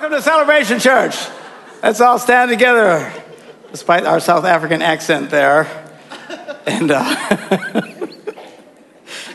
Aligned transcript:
Welcome 0.00 0.16
to 0.16 0.22
Celebration 0.22 0.78
Church. 0.78 1.14
Let's 1.82 2.00
all 2.00 2.18
stand 2.18 2.50
together, 2.50 3.12
despite 3.70 4.06
our 4.06 4.18
South 4.18 4.46
African 4.46 4.80
accent 4.80 5.28
there. 5.28 5.66
And 6.64 6.90
uh, 6.90 7.82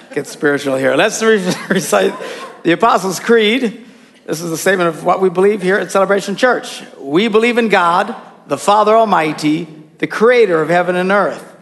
get 0.15 0.25
spiritual 0.25 0.75
here. 0.75 0.95
Let's 0.95 1.21
re- 1.21 1.53
recite 1.69 2.15
the 2.63 2.71
Apostles' 2.71 3.19
Creed. 3.19 3.85
This 4.25 4.41
is 4.41 4.49
the 4.49 4.57
statement 4.57 4.89
of 4.89 5.03
what 5.03 5.21
we 5.21 5.29
believe 5.29 5.61
here 5.61 5.77
at 5.77 5.91
Celebration 5.91 6.35
Church. 6.35 6.81
We 6.97 7.27
believe 7.27 7.59
in 7.59 7.69
God, 7.69 8.15
the 8.47 8.57
Father 8.57 8.95
Almighty, 8.95 9.67
the 9.99 10.07
creator 10.07 10.63
of 10.63 10.69
heaven 10.69 10.95
and 10.95 11.11
earth. 11.11 11.55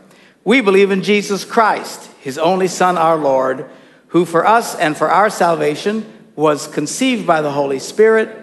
We 0.45 0.61
believe 0.61 0.91
in 0.91 1.03
Jesus 1.03 1.43
Christ, 1.43 2.09
his 2.21 2.37
only 2.37 2.69
Son, 2.69 2.97
our 2.97 3.17
Lord, 3.17 3.69
who 4.07 4.23
for 4.23 4.47
us 4.47 4.75
and 4.75 4.95
for 4.95 5.11
our 5.11 5.29
salvation 5.29 6.05
was 6.37 6.67
conceived 6.67 7.27
by 7.27 7.41
the 7.41 7.51
Holy 7.51 7.79
Spirit 7.79 8.42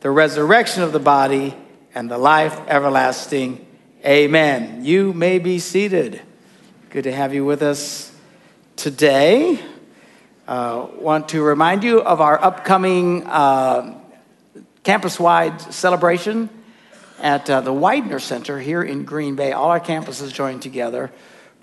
the 0.00 0.10
resurrection 0.10 0.82
of 0.82 0.92
the 0.92 0.98
body, 0.98 1.54
and 1.94 2.10
the 2.10 2.18
life 2.18 2.58
everlasting. 2.68 3.66
Amen. 4.04 4.84
You 4.84 5.12
may 5.12 5.38
be 5.38 5.58
seated. 5.58 6.22
Good 6.88 7.04
to 7.04 7.12
have 7.12 7.34
you 7.34 7.44
with 7.44 7.62
us 7.62 8.12
today. 8.76 9.60
Uh, 10.48 10.86
want 10.98 11.28
to 11.30 11.42
remind 11.42 11.84
you 11.84 12.00
of 12.00 12.20
our 12.20 12.42
upcoming 12.42 13.26
uh, 13.26 14.00
campus-wide 14.84 15.60
celebration 15.60 16.48
at 17.20 17.50
uh, 17.50 17.60
the 17.60 17.72
Weidner 17.72 18.20
Center 18.20 18.58
here 18.58 18.82
in 18.82 19.04
Green 19.04 19.36
Bay. 19.36 19.52
All 19.52 19.68
our 19.68 19.80
campuses 19.80 20.32
joined 20.32 20.62
together 20.62 21.12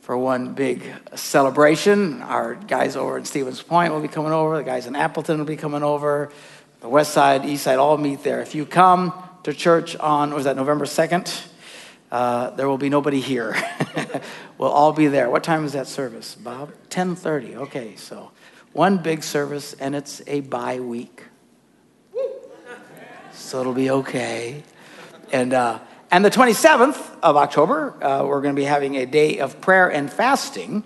for 0.01 0.15
one 0.15 0.53
big 0.53 0.83
celebration. 1.15 2.21
Our 2.21 2.55
guys 2.55 2.95
over 2.95 3.17
at 3.17 3.25
Stevens 3.25 3.61
Point 3.61 3.91
will 3.91 4.01
be 4.01 4.07
coming 4.07 4.31
over. 4.31 4.57
The 4.57 4.63
guys 4.63 4.85
in 4.85 4.95
Appleton 4.95 5.39
will 5.39 5.45
be 5.45 5.57
coming 5.57 5.83
over 5.83 6.31
the 6.81 6.89
west 6.89 7.13
side, 7.13 7.45
east 7.45 7.63
side, 7.63 7.79
all 7.79 7.97
meet 7.97 8.23
there. 8.23 8.41
If 8.41 8.55
you 8.55 8.65
come 8.65 9.13
to 9.43 9.53
church 9.53 9.95
on, 9.95 10.33
was 10.33 10.45
that 10.45 10.55
November 10.55 10.85
2nd? 10.85 11.47
Uh, 12.11 12.51
there 12.51 12.69
will 12.69 12.77
be 12.77 12.89
nobody 12.89 13.19
here. 13.19 13.55
we'll 14.57 14.71
all 14.71 14.93
be 14.93 15.07
there. 15.07 15.29
What 15.29 15.43
time 15.43 15.65
is 15.65 15.73
that 15.73 15.87
service, 15.87 16.35
Bob? 16.35 16.71
10:30. 16.89 17.55
Okay, 17.55 17.95
so 17.97 18.31
one 18.71 18.97
big 18.97 19.23
service, 19.23 19.73
and 19.73 19.93
it's 19.93 20.21
a 20.25 20.39
bye 20.39 20.79
week, 20.79 21.23
so 23.33 23.59
it'll 23.59 23.73
be 23.73 23.89
okay. 23.89 24.63
And 25.33 25.53
uh, 25.53 25.79
and 26.11 26.23
the 26.23 26.31
27th 26.31 27.17
of 27.21 27.35
October, 27.35 28.01
uh, 28.01 28.25
we're 28.25 28.41
going 28.41 28.55
to 28.55 28.59
be 28.59 28.65
having 28.65 28.95
a 28.95 29.05
day 29.05 29.39
of 29.39 29.59
prayer 29.59 29.91
and 29.91 30.11
fasting. 30.11 30.83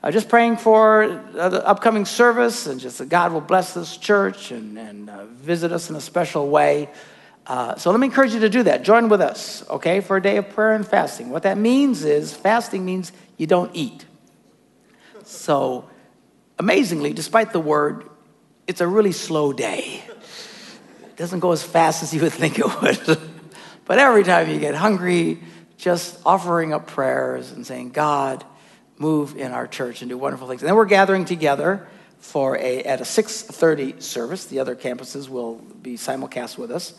Uh, 0.00 0.12
just 0.12 0.28
praying 0.28 0.56
for 0.56 1.02
uh, 1.36 1.48
the 1.48 1.66
upcoming 1.66 2.04
service 2.04 2.68
and 2.68 2.80
just 2.80 2.98
that 2.98 3.08
God 3.08 3.32
will 3.32 3.40
bless 3.40 3.74
this 3.74 3.96
church 3.96 4.52
and, 4.52 4.78
and 4.78 5.10
uh, 5.10 5.24
visit 5.26 5.72
us 5.72 5.90
in 5.90 5.96
a 5.96 6.00
special 6.00 6.48
way. 6.48 6.88
Uh, 7.48 7.74
so 7.76 7.90
let 7.90 7.98
me 7.98 8.06
encourage 8.06 8.32
you 8.32 8.40
to 8.40 8.48
do 8.48 8.62
that. 8.62 8.84
Join 8.84 9.08
with 9.08 9.20
us, 9.20 9.68
okay, 9.68 10.00
for 10.00 10.16
a 10.16 10.22
day 10.22 10.36
of 10.36 10.50
prayer 10.50 10.74
and 10.74 10.86
fasting. 10.86 11.30
What 11.30 11.42
that 11.42 11.58
means 11.58 12.04
is 12.04 12.32
fasting 12.32 12.84
means 12.84 13.10
you 13.38 13.48
don't 13.48 13.74
eat. 13.74 14.04
So 15.24 15.88
amazingly, 16.58 17.12
despite 17.12 17.52
the 17.52 17.60
word, 17.60 18.08
it's 18.68 18.80
a 18.80 18.86
really 18.86 19.12
slow 19.12 19.52
day. 19.52 20.04
It 21.02 21.16
doesn't 21.16 21.40
go 21.40 21.50
as 21.50 21.62
fast 21.62 22.04
as 22.04 22.14
you 22.14 22.20
would 22.20 22.32
think 22.32 22.58
it 22.60 22.82
would. 22.82 23.18
but 23.84 23.98
every 23.98 24.22
time 24.22 24.48
you 24.48 24.60
get 24.60 24.76
hungry, 24.76 25.40
just 25.76 26.20
offering 26.24 26.72
up 26.72 26.86
prayers 26.86 27.50
and 27.50 27.66
saying, 27.66 27.90
God, 27.90 28.44
move 28.98 29.36
in 29.36 29.52
our 29.52 29.66
church 29.66 30.02
and 30.02 30.08
do 30.08 30.18
wonderful 30.18 30.48
things. 30.48 30.62
And 30.62 30.68
then 30.68 30.76
we're 30.76 30.84
gathering 30.84 31.24
together 31.24 31.86
for 32.18 32.56
a 32.56 32.82
at 32.82 33.00
a 33.00 33.04
6:30 33.04 34.02
service. 34.02 34.46
The 34.46 34.58
other 34.58 34.74
campuses 34.74 35.28
will 35.28 35.56
be 35.56 35.94
simulcast 35.94 36.58
with 36.58 36.70
us, 36.70 36.94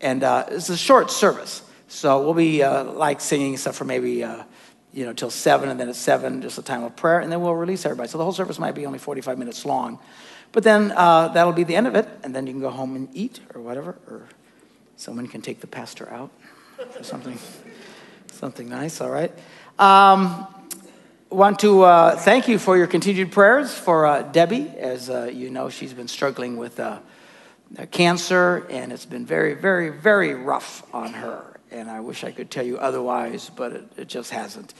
and 0.00 0.22
uh, 0.22 0.44
it's 0.48 0.68
a 0.68 0.76
short 0.76 1.10
service. 1.10 1.62
So 1.88 2.22
we'll 2.22 2.34
be 2.34 2.62
uh, 2.62 2.84
like 2.84 3.20
singing 3.20 3.56
stuff 3.56 3.76
for 3.76 3.84
maybe 3.84 4.22
uh, 4.22 4.44
you 4.92 5.06
know 5.06 5.12
till 5.12 5.30
seven, 5.30 5.68
and 5.68 5.80
then 5.80 5.88
at 5.88 5.96
seven 5.96 6.42
just 6.42 6.58
a 6.58 6.62
time 6.62 6.84
of 6.84 6.96
prayer, 6.96 7.20
and 7.20 7.32
then 7.32 7.40
we'll 7.40 7.54
release 7.54 7.84
everybody. 7.86 8.08
So 8.08 8.18
the 8.18 8.24
whole 8.24 8.32
service 8.32 8.58
might 8.58 8.74
be 8.74 8.86
only 8.86 8.98
45 8.98 9.38
minutes 9.38 9.64
long, 9.64 9.98
but 10.52 10.64
then 10.64 10.92
uh, 10.94 11.28
that'll 11.28 11.52
be 11.52 11.64
the 11.64 11.76
end 11.76 11.86
of 11.86 11.94
it, 11.94 12.08
and 12.22 12.34
then 12.34 12.46
you 12.46 12.52
can 12.52 12.60
go 12.60 12.70
home 12.70 12.94
and 12.94 13.08
eat 13.14 13.40
or 13.54 13.62
whatever, 13.62 13.96
or 14.06 14.28
someone 14.96 15.26
can 15.26 15.40
take 15.40 15.60
the 15.60 15.66
pastor 15.66 16.10
out 16.10 16.30
for 16.90 17.02
something 17.02 17.38
something 18.32 18.68
nice. 18.68 19.00
All 19.00 19.10
right. 19.10 19.32
Um, 19.78 20.46
want 21.30 21.58
to 21.60 21.82
uh, 21.82 22.16
thank 22.16 22.48
you 22.48 22.58
for 22.58 22.76
your 22.76 22.86
continued 22.86 23.32
prayers 23.32 23.74
for 23.74 24.06
uh, 24.06 24.22
Debbie. 24.22 24.68
As 24.78 25.10
uh, 25.10 25.30
you 25.32 25.50
know, 25.50 25.68
she's 25.68 25.92
been 25.92 26.08
struggling 26.08 26.56
with 26.56 26.80
uh, 26.80 27.00
cancer, 27.90 28.66
and 28.70 28.92
it's 28.92 29.06
been 29.06 29.26
very, 29.26 29.54
very, 29.54 29.90
very 29.90 30.34
rough 30.34 30.82
on 30.94 31.12
her. 31.12 31.60
And 31.70 31.90
I 31.90 32.00
wish 32.00 32.24
I 32.24 32.32
could 32.32 32.50
tell 32.50 32.64
you 32.64 32.78
otherwise, 32.78 33.50
but 33.54 33.72
it, 33.72 33.92
it 33.96 34.08
just 34.08 34.30
hasn't. 34.30 34.72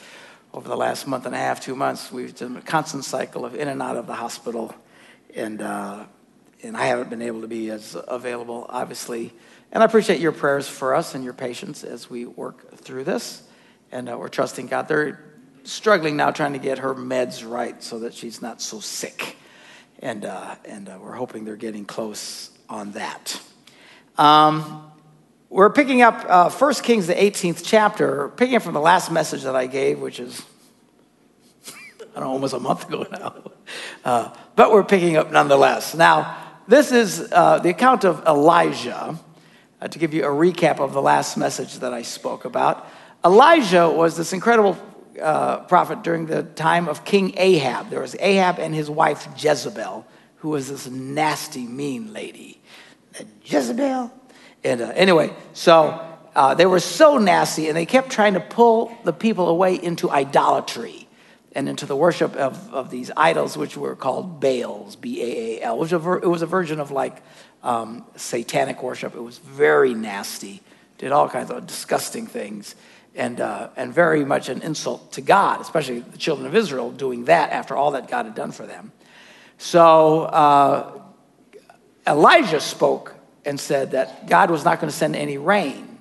Over 0.54 0.68
the 0.68 0.76
last 0.76 1.06
month 1.06 1.26
and 1.26 1.34
a 1.34 1.38
half, 1.38 1.60
two 1.60 1.76
months, 1.76 2.10
we've 2.10 2.34
done 2.34 2.56
a 2.56 2.62
constant 2.62 3.04
cycle 3.04 3.44
of 3.44 3.54
in 3.54 3.68
and 3.68 3.82
out 3.82 3.98
of 3.98 4.06
the 4.06 4.14
hospital, 4.14 4.74
and 5.34 5.60
uh, 5.60 6.04
and 6.62 6.76
I 6.76 6.86
haven't 6.86 7.10
been 7.10 7.22
able 7.22 7.42
to 7.42 7.48
be 7.48 7.70
as 7.70 7.96
available, 8.08 8.66
obviously. 8.70 9.34
And 9.70 9.82
I 9.82 9.86
appreciate 9.86 10.20
your 10.20 10.32
prayers 10.32 10.66
for 10.66 10.94
us 10.94 11.14
and 11.14 11.22
your 11.22 11.34
patience 11.34 11.84
as 11.84 12.08
we 12.08 12.24
work 12.24 12.74
through 12.78 13.04
this. 13.04 13.42
And 13.92 14.08
uh, 14.08 14.16
we're 14.18 14.28
trusting 14.28 14.66
God. 14.66 14.88
There 14.88 15.27
struggling 15.68 16.16
now 16.16 16.30
trying 16.30 16.54
to 16.54 16.58
get 16.58 16.78
her 16.78 16.94
meds 16.94 17.48
right 17.48 17.82
so 17.82 18.00
that 18.00 18.14
she's 18.14 18.40
not 18.40 18.60
so 18.60 18.80
sick. 18.80 19.36
And, 20.00 20.24
uh, 20.24 20.54
and 20.64 20.88
uh, 20.88 20.98
we're 21.00 21.14
hoping 21.14 21.44
they're 21.44 21.56
getting 21.56 21.84
close 21.84 22.50
on 22.68 22.92
that. 22.92 23.40
Um, 24.16 24.90
we're 25.50 25.70
picking 25.70 26.02
up 26.02 26.24
uh, 26.28 26.50
1 26.50 26.74
Kings, 26.74 27.06
the 27.06 27.14
18th 27.14 27.62
chapter, 27.64 28.28
picking 28.36 28.56
up 28.56 28.62
from 28.62 28.74
the 28.74 28.80
last 28.80 29.10
message 29.10 29.42
that 29.42 29.56
I 29.56 29.66
gave, 29.66 29.98
which 29.98 30.20
is, 30.20 30.42
I 31.68 31.72
don't 32.14 32.24
know, 32.24 32.30
almost 32.30 32.54
a 32.54 32.60
month 32.60 32.88
ago 32.88 33.06
now. 33.10 33.34
Uh, 34.04 34.34
but 34.56 34.72
we're 34.72 34.84
picking 34.84 35.16
up 35.16 35.30
nonetheless. 35.30 35.94
Now, 35.94 36.36
this 36.66 36.92
is 36.92 37.30
uh, 37.32 37.58
the 37.58 37.70
account 37.70 38.04
of 38.04 38.24
Elijah. 38.26 39.18
Uh, 39.80 39.86
to 39.86 39.98
give 39.98 40.12
you 40.12 40.24
a 40.24 40.28
recap 40.28 40.80
of 40.80 40.92
the 40.92 41.00
last 41.00 41.36
message 41.36 41.78
that 41.78 41.94
I 41.94 42.02
spoke 42.02 42.44
about, 42.44 42.88
Elijah 43.24 43.88
was 43.88 44.16
this 44.16 44.32
incredible 44.32 44.76
uh, 45.20 45.60
prophet 45.60 46.02
during 46.02 46.26
the 46.26 46.42
time 46.42 46.88
of 46.88 47.04
King 47.04 47.34
Ahab. 47.36 47.90
There 47.90 48.00
was 48.00 48.16
Ahab 48.18 48.58
and 48.58 48.74
his 48.74 48.88
wife 48.90 49.28
Jezebel, 49.36 50.06
who 50.36 50.50
was 50.50 50.68
this 50.68 50.86
nasty, 50.88 51.66
mean 51.66 52.12
lady. 52.12 52.60
Jezebel? 53.44 54.12
And 54.64 54.80
uh, 54.80 54.92
anyway, 54.94 55.32
so 55.52 56.04
uh, 56.34 56.54
they 56.54 56.66
were 56.66 56.80
so 56.80 57.18
nasty, 57.18 57.68
and 57.68 57.76
they 57.76 57.86
kept 57.86 58.10
trying 58.10 58.34
to 58.34 58.40
pull 58.40 58.96
the 59.04 59.12
people 59.12 59.48
away 59.48 59.74
into 59.74 60.10
idolatry 60.10 61.08
and 61.52 61.68
into 61.68 61.86
the 61.86 61.96
worship 61.96 62.36
of, 62.36 62.72
of 62.72 62.90
these 62.90 63.10
idols, 63.16 63.56
which 63.56 63.76
were 63.76 63.96
called 63.96 64.40
Baals, 64.40 64.96
B 64.96 65.22
A 65.22 65.60
A 65.60 65.62
L. 65.62 65.74
It 65.76 66.26
was 66.28 66.42
a, 66.42 66.46
version 66.46 66.78
of 66.78 66.90
like 66.90 67.22
um, 67.62 68.04
satanic 68.16 68.82
worship. 68.82 69.14
It 69.14 69.20
was 69.20 69.38
very 69.38 69.94
nasty, 69.94 70.62
did 70.98 71.10
all 71.10 71.28
kinds 71.28 71.50
of 71.50 71.66
disgusting 71.66 72.26
things 72.26 72.74
and, 73.18 73.40
uh, 73.40 73.68
and 73.76 73.92
very 73.92 74.24
much 74.24 74.48
an 74.48 74.62
insult 74.62 75.12
to 75.12 75.20
God, 75.20 75.60
especially 75.60 76.00
the 76.00 76.16
children 76.16 76.46
of 76.46 76.54
Israel 76.54 76.90
doing 76.92 77.24
that 77.24 77.50
after 77.50 77.76
all 77.76 77.90
that 77.90 78.08
God 78.08 78.24
had 78.24 78.34
done 78.34 78.52
for 78.52 78.64
them. 78.64 78.92
So 79.58 80.22
uh, 80.22 81.02
Elijah 82.06 82.60
spoke 82.60 83.14
and 83.44 83.58
said 83.58 83.90
that 83.90 84.28
God 84.28 84.50
was 84.50 84.64
not 84.64 84.80
going 84.80 84.90
to 84.90 84.96
send 84.96 85.16
any 85.16 85.36
rain. 85.36 85.98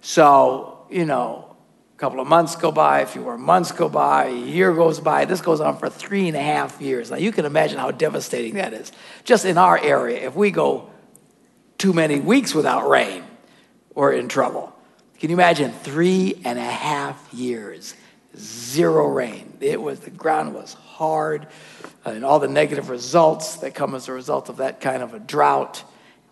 So, 0.00 0.86
you 0.90 1.04
know, 1.04 1.56
a 1.94 1.98
couple 1.98 2.18
of 2.18 2.26
months 2.26 2.56
go 2.56 2.72
by, 2.72 3.00
a 3.00 3.06
few 3.06 3.22
more 3.22 3.38
months 3.38 3.70
go 3.70 3.88
by, 3.88 4.26
a 4.26 4.34
year 4.34 4.74
goes 4.74 4.98
by. 4.98 5.26
This 5.26 5.40
goes 5.40 5.60
on 5.60 5.78
for 5.78 5.88
three 5.88 6.26
and 6.26 6.36
a 6.36 6.42
half 6.42 6.80
years. 6.80 7.12
Now, 7.12 7.18
you 7.18 7.30
can 7.30 7.44
imagine 7.44 7.78
how 7.78 7.92
devastating 7.92 8.54
that 8.54 8.72
is. 8.72 8.90
Just 9.22 9.44
in 9.44 9.56
our 9.56 9.78
area, 9.78 10.26
if 10.26 10.34
we 10.34 10.50
go 10.50 10.90
too 11.78 11.92
many 11.92 12.18
weeks 12.18 12.54
without 12.54 12.88
rain, 12.88 13.22
we're 13.94 14.12
in 14.12 14.28
trouble. 14.28 14.74
Can 15.20 15.28
you 15.28 15.36
imagine 15.36 15.70
three 15.70 16.40
and 16.46 16.58
a 16.58 16.62
half 16.62 17.28
years, 17.34 17.94
zero 18.38 19.06
rain? 19.06 19.52
It 19.60 19.80
was 19.80 20.00
the 20.00 20.10
ground 20.10 20.54
was 20.54 20.72
hard, 20.72 21.46
uh, 22.06 22.10
and 22.10 22.24
all 22.24 22.38
the 22.38 22.48
negative 22.48 22.88
results 22.88 23.56
that 23.56 23.74
come 23.74 23.94
as 23.94 24.08
a 24.08 24.14
result 24.14 24.48
of 24.48 24.56
that 24.56 24.80
kind 24.80 25.02
of 25.02 25.12
a 25.12 25.18
drought. 25.18 25.84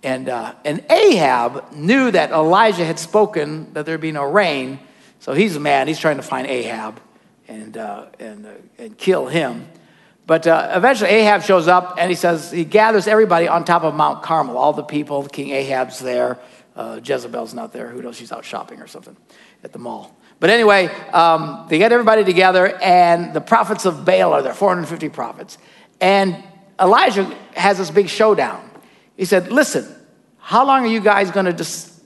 And, 0.03 0.31
uh, 0.31 0.55
and 0.65 0.83
Ahab 0.89 1.71
knew 1.75 2.11
that 2.11 2.31
Elijah 2.31 2.87
had 2.87 2.99
spoken 2.99 3.75
that 3.75 3.85
there'd 3.85 4.01
be 4.01 4.11
no 4.11 4.25
rain. 4.25 4.79
So 5.21 5.35
he's 5.35 5.59
mad. 5.59 5.87
He's 5.87 5.99
trying 5.99 6.17
to 6.17 6.23
find 6.23 6.47
Ahab 6.47 6.99
and, 7.47 7.77
uh, 7.77 8.07
and, 8.19 8.47
uh, 8.47 8.51
and 8.79 8.97
kill 8.97 9.27
him. 9.27 9.69
But 10.27 10.47
uh, 10.47 10.73
eventually 10.75 11.11
Ahab 11.11 11.43
shows 11.43 11.69
up 11.69 11.97
and 11.99 12.11
he 12.11 12.15
says, 12.15 12.51
he 12.51 12.65
gathers 12.65 13.07
everybody 13.07 13.49
on 13.49 13.67
top 13.67 13.83
of 13.83 13.95
Mount 13.95 14.23
Carmel, 14.23 14.57
all 14.57 14.73
the 14.73 14.83
people. 14.83 15.27
King 15.27 15.51
Ahab's 15.51 15.99
there. 15.99 16.39
Uh, 16.79 17.01
Jezebel's 17.03 17.55
not 17.55 17.73
there. 17.73 17.89
Who 17.89 18.01
knows? 18.01 18.17
She's 18.17 18.31
out 18.31 18.45
shopping 18.45 18.81
or 18.81 18.87
something 18.87 19.17
at 19.65 19.73
the 19.73 19.81
mall. 19.81 20.17
But 20.39 20.51
anyway, 20.51 20.87
um, 21.13 21.67
they 21.69 21.77
get 21.77 21.91
everybody 21.91 22.23
together, 22.23 22.79
and 22.81 23.35
the 23.35 23.41
prophets 23.41 23.85
of 23.85 24.05
Baal 24.05 24.33
are 24.33 24.43
there 24.43 24.55
450 24.55 25.09
prophets. 25.09 25.59
And 26.01 26.41
Elijah 26.81 27.25
has 27.55 27.79
this 27.79 27.91
big 27.91 28.09
showdown. 28.09 28.71
He 29.17 29.25
said, 29.25 29.51
Listen, 29.51 29.93
how 30.39 30.65
long 30.65 30.85
are 30.85 30.89
you 30.89 31.01
guys 31.01 31.33
going 31.33 31.47
to 31.47 31.53
just, 31.53 32.01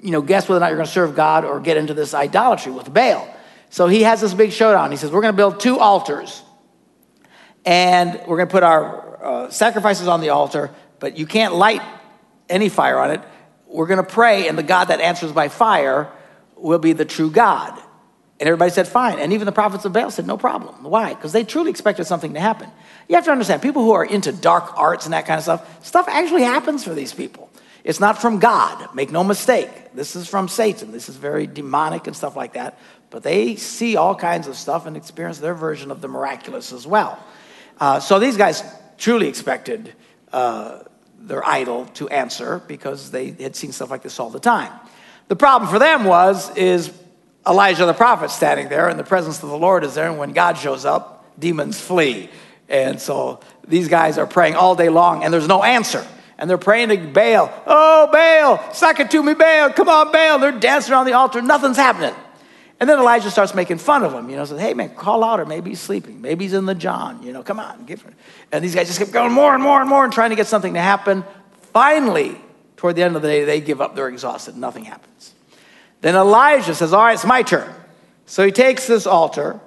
you 0.00 0.10
know, 0.10 0.22
guess 0.22 0.48
whether 0.48 0.58
or 0.58 0.60
not 0.60 0.70
you're 0.70 0.76
going 0.76 0.88
to 0.88 0.92
serve 0.92 1.14
God 1.14 1.44
or 1.44 1.60
get 1.60 1.76
into 1.76 1.94
this 1.94 2.14
idolatry 2.14 2.72
with 2.72 2.92
Baal? 2.92 3.32
So 3.70 3.86
he 3.86 4.02
has 4.02 4.20
this 4.20 4.34
big 4.34 4.50
showdown. 4.50 4.90
He 4.90 4.96
says, 4.96 5.12
We're 5.12 5.22
going 5.22 5.34
to 5.34 5.36
build 5.36 5.60
two 5.60 5.78
altars, 5.78 6.42
and 7.64 8.14
we're 8.26 8.38
going 8.38 8.48
to 8.48 8.52
put 8.52 8.64
our 8.64 9.24
uh, 9.24 9.50
sacrifices 9.50 10.08
on 10.08 10.20
the 10.20 10.30
altar, 10.30 10.72
but 10.98 11.16
you 11.16 11.26
can't 11.26 11.54
light 11.54 11.82
any 12.48 12.68
fire 12.68 12.98
on 12.98 13.12
it. 13.12 13.20
We're 13.74 13.88
going 13.88 13.98
to 13.98 14.04
pray, 14.04 14.46
and 14.46 14.56
the 14.56 14.62
God 14.62 14.84
that 14.84 15.00
answers 15.00 15.32
by 15.32 15.48
fire 15.48 16.08
will 16.56 16.78
be 16.78 16.92
the 16.92 17.04
true 17.04 17.28
God. 17.28 17.76
And 18.38 18.48
everybody 18.48 18.70
said, 18.70 18.86
fine. 18.86 19.18
And 19.18 19.32
even 19.32 19.46
the 19.46 19.52
prophets 19.52 19.84
of 19.84 19.92
Baal 19.92 20.12
said, 20.12 20.28
no 20.28 20.36
problem. 20.36 20.84
Why? 20.84 21.12
Because 21.12 21.32
they 21.32 21.42
truly 21.42 21.70
expected 21.70 22.04
something 22.04 22.34
to 22.34 22.40
happen. 22.40 22.70
You 23.08 23.16
have 23.16 23.24
to 23.24 23.32
understand, 23.32 23.62
people 23.62 23.82
who 23.82 23.90
are 23.90 24.04
into 24.04 24.30
dark 24.30 24.78
arts 24.78 25.06
and 25.06 25.12
that 25.12 25.26
kind 25.26 25.38
of 25.38 25.42
stuff, 25.42 25.84
stuff 25.84 26.06
actually 26.06 26.44
happens 26.44 26.84
for 26.84 26.94
these 26.94 27.12
people. 27.12 27.50
It's 27.82 27.98
not 27.98 28.22
from 28.22 28.38
God, 28.38 28.94
make 28.94 29.10
no 29.10 29.24
mistake. 29.24 29.92
This 29.92 30.14
is 30.14 30.28
from 30.28 30.46
Satan. 30.46 30.92
This 30.92 31.08
is 31.08 31.16
very 31.16 31.48
demonic 31.48 32.06
and 32.06 32.14
stuff 32.14 32.36
like 32.36 32.52
that. 32.52 32.78
But 33.10 33.24
they 33.24 33.56
see 33.56 33.96
all 33.96 34.14
kinds 34.14 34.46
of 34.46 34.54
stuff 34.54 34.86
and 34.86 34.96
experience 34.96 35.40
their 35.40 35.54
version 35.54 35.90
of 35.90 36.00
the 36.00 36.06
miraculous 36.06 36.72
as 36.72 36.86
well. 36.86 37.18
Uh, 37.80 37.98
so 37.98 38.20
these 38.20 38.36
guys 38.36 38.62
truly 38.98 39.26
expected 39.26 39.92
uh, 40.32 40.84
their 41.26 41.46
idol 41.46 41.86
to 41.94 42.08
answer 42.08 42.62
because 42.66 43.10
they 43.10 43.30
had 43.30 43.56
seen 43.56 43.72
stuff 43.72 43.90
like 43.90 44.02
this 44.02 44.20
all 44.20 44.30
the 44.30 44.40
time. 44.40 44.72
The 45.28 45.36
problem 45.36 45.70
for 45.70 45.78
them 45.78 46.04
was, 46.04 46.54
is 46.56 46.92
Elijah 47.46 47.86
the 47.86 47.94
prophet 47.94 48.30
standing 48.30 48.68
there, 48.68 48.88
and 48.88 48.98
the 48.98 49.04
presence 49.04 49.42
of 49.42 49.48
the 49.48 49.58
Lord 49.58 49.84
is 49.84 49.94
there, 49.94 50.08
and 50.08 50.18
when 50.18 50.32
God 50.32 50.58
shows 50.58 50.84
up, 50.84 51.24
demons 51.38 51.80
flee. 51.80 52.28
And 52.68 53.00
so 53.00 53.40
these 53.66 53.88
guys 53.88 54.18
are 54.18 54.26
praying 54.26 54.54
all 54.54 54.74
day 54.74 54.88
long, 54.88 55.24
and 55.24 55.32
there's 55.32 55.48
no 55.48 55.62
answer. 55.62 56.06
And 56.36 56.50
they're 56.50 56.58
praying 56.58 56.88
to 56.88 56.96
Baal, 56.96 57.52
Oh, 57.66 58.08
Baal, 58.12 58.72
suck 58.72 59.00
it 59.00 59.10
to 59.12 59.22
me, 59.22 59.34
Baal, 59.34 59.70
come 59.70 59.88
on, 59.88 60.12
Baal. 60.12 60.38
They're 60.38 60.52
dancing 60.52 60.92
around 60.92 61.06
the 61.06 61.12
altar, 61.12 61.40
nothing's 61.40 61.76
happening. 61.76 62.14
And 62.80 62.90
then 62.90 62.98
Elijah 62.98 63.30
starts 63.30 63.54
making 63.54 63.78
fun 63.78 64.02
of 64.02 64.12
him, 64.12 64.28
you 64.28 64.36
know, 64.36 64.44
says, 64.44 64.60
Hey, 64.60 64.74
man, 64.74 64.94
call 64.94 65.22
out, 65.22 65.40
or 65.40 65.46
maybe 65.46 65.70
he's 65.70 65.80
sleeping. 65.80 66.20
Maybe 66.20 66.44
he's 66.44 66.54
in 66.54 66.66
the 66.66 66.74
John, 66.74 67.22
you 67.22 67.32
know, 67.32 67.42
come 67.42 67.60
on. 67.60 67.84
Give 67.84 68.04
it. 68.04 68.14
And 68.52 68.64
these 68.64 68.74
guys 68.74 68.88
just 68.88 68.98
keep 68.98 69.12
going 69.12 69.32
more 69.32 69.54
and 69.54 69.62
more 69.62 69.80
and 69.80 69.88
more 69.88 70.04
and 70.04 70.12
trying 70.12 70.30
to 70.30 70.36
get 70.36 70.46
something 70.46 70.74
to 70.74 70.80
happen. 70.80 71.24
Finally, 71.72 72.36
toward 72.76 72.96
the 72.96 73.02
end 73.02 73.16
of 73.16 73.22
the 73.22 73.28
day, 73.28 73.44
they 73.44 73.60
give 73.60 73.80
up, 73.80 73.94
they're 73.94 74.08
exhausted, 74.08 74.56
nothing 74.56 74.84
happens. 74.84 75.34
Then 76.00 76.16
Elijah 76.16 76.74
says, 76.74 76.92
All 76.92 77.02
right, 77.02 77.14
it's 77.14 77.24
my 77.24 77.42
turn. 77.42 77.72
So 78.26 78.44
he 78.44 78.52
takes 78.52 78.86
this 78.86 79.06
altar 79.06 79.60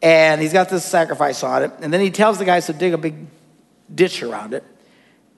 and 0.00 0.40
he's 0.40 0.52
got 0.52 0.68
this 0.68 0.84
sacrifice 0.84 1.42
on 1.42 1.62
it. 1.62 1.72
And 1.80 1.92
then 1.92 2.00
he 2.00 2.10
tells 2.10 2.38
the 2.38 2.44
guys 2.44 2.66
to 2.66 2.72
dig 2.72 2.94
a 2.94 2.98
big 2.98 3.14
ditch 3.94 4.22
around 4.22 4.54
it 4.54 4.64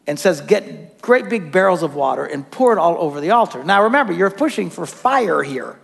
and 0.06 0.18
says, 0.18 0.40
Get 0.40 1.00
great 1.00 1.28
big 1.28 1.50
barrels 1.50 1.82
of 1.82 1.94
water 1.94 2.24
and 2.24 2.48
pour 2.50 2.72
it 2.72 2.78
all 2.78 2.96
over 2.98 3.20
the 3.20 3.30
altar. 3.30 3.64
Now 3.64 3.84
remember, 3.84 4.12
you're 4.12 4.30
pushing 4.30 4.70
for 4.70 4.86
fire 4.86 5.42
here. 5.42 5.78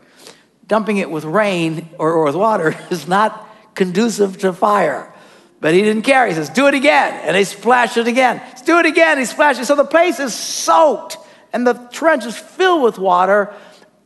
Dumping 0.71 0.99
it 0.99 1.11
with 1.11 1.25
rain 1.25 1.89
or, 1.99 2.13
or 2.13 2.25
with 2.27 2.37
water 2.37 2.77
is 2.93 3.09
not 3.09 3.45
conducive 3.75 4.39
to 4.39 4.53
fire. 4.53 5.13
But 5.61 5.75
he 5.75 5.83
didn't 5.83 6.03
care. 6.03 6.29
He 6.29 6.35
says, 6.35 6.49
Do 6.49 6.69
it 6.69 6.75
again. 6.75 7.13
And 7.25 7.35
they 7.35 7.43
splash 7.43 7.97
it 7.97 8.07
again. 8.07 8.37
Let's 8.37 8.63
Do 8.63 8.79
it 8.79 8.87
again. 8.87 9.19
He 9.19 9.25
splashes. 9.25 9.67
So 9.67 9.75
the 9.75 9.85
place 9.85 10.21
is 10.21 10.33
soaked 10.33 11.17
and 11.53 11.67
the 11.67 11.75
trench 11.91 12.25
is 12.25 12.39
filled 12.39 12.85
with 12.85 12.99
water. 12.99 13.53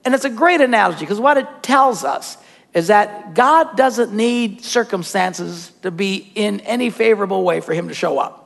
And 0.06 0.14
it's 0.14 0.24
a 0.24 0.30
great 0.30 0.62
analogy 0.62 1.00
because 1.00 1.20
what 1.20 1.36
it 1.36 1.46
tells 1.62 2.02
us 2.02 2.38
is 2.72 2.86
that 2.86 3.34
God 3.34 3.76
doesn't 3.76 4.14
need 4.14 4.64
circumstances 4.64 5.70
to 5.82 5.90
be 5.90 6.32
in 6.34 6.60
any 6.60 6.88
favorable 6.88 7.44
way 7.44 7.60
for 7.60 7.74
him 7.74 7.88
to 7.88 7.94
show 7.94 8.18
up. 8.18 8.43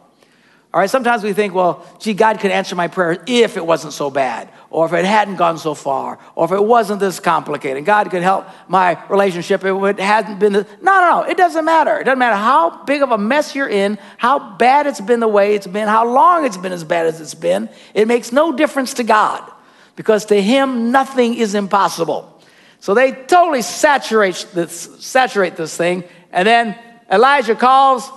All 0.72 0.80
right, 0.80 0.90
sometimes 0.90 1.24
we 1.24 1.32
think, 1.32 1.54
well, 1.54 1.86
gee, 1.98 2.12
God 2.12 2.40
could 2.40 2.50
answer 2.50 2.74
my 2.74 2.88
prayer 2.88 3.22
if 3.26 3.56
it 3.56 3.64
wasn't 3.64 3.94
so 3.94 4.10
bad, 4.10 4.50
or 4.68 4.84
if 4.84 4.92
it 4.92 5.06
hadn't 5.06 5.36
gone 5.36 5.56
so 5.56 5.74
far, 5.74 6.18
or 6.34 6.44
if 6.44 6.52
it 6.52 6.62
wasn't 6.62 7.00
this 7.00 7.20
complicated. 7.20 7.86
God 7.86 8.10
could 8.10 8.22
help 8.22 8.46
my 8.68 9.02
relationship 9.08 9.64
if 9.64 9.82
it 9.82 9.98
hadn't 9.98 10.38
been 10.38 10.52
this. 10.52 10.66
No, 10.82 11.00
no, 11.00 11.22
no, 11.22 11.22
it 11.22 11.38
doesn't 11.38 11.64
matter. 11.64 11.98
It 11.98 12.04
doesn't 12.04 12.18
matter 12.18 12.36
how 12.36 12.84
big 12.84 13.00
of 13.00 13.12
a 13.12 13.16
mess 13.16 13.54
you're 13.54 13.68
in, 13.68 13.98
how 14.18 14.56
bad 14.56 14.86
it's 14.86 15.00
been 15.00 15.20
the 15.20 15.28
way 15.28 15.54
it's 15.54 15.66
been, 15.66 15.88
how 15.88 16.06
long 16.06 16.44
it's 16.44 16.58
been 16.58 16.72
as 16.72 16.84
bad 16.84 17.06
as 17.06 17.18
it's 17.18 17.34
been. 17.34 17.70
It 17.94 18.06
makes 18.06 18.30
no 18.30 18.52
difference 18.52 18.92
to 18.94 19.04
God 19.04 19.50
because 19.96 20.26
to 20.26 20.40
him 20.40 20.92
nothing 20.92 21.34
is 21.34 21.54
impossible. 21.54 22.38
So 22.80 22.92
they 22.92 23.12
totally 23.12 23.62
saturate 23.62 24.46
this, 24.52 24.88
saturate 25.00 25.56
this 25.56 25.74
thing, 25.74 26.04
and 26.30 26.46
then 26.46 26.78
Elijah 27.10 27.54
calls, 27.54 28.08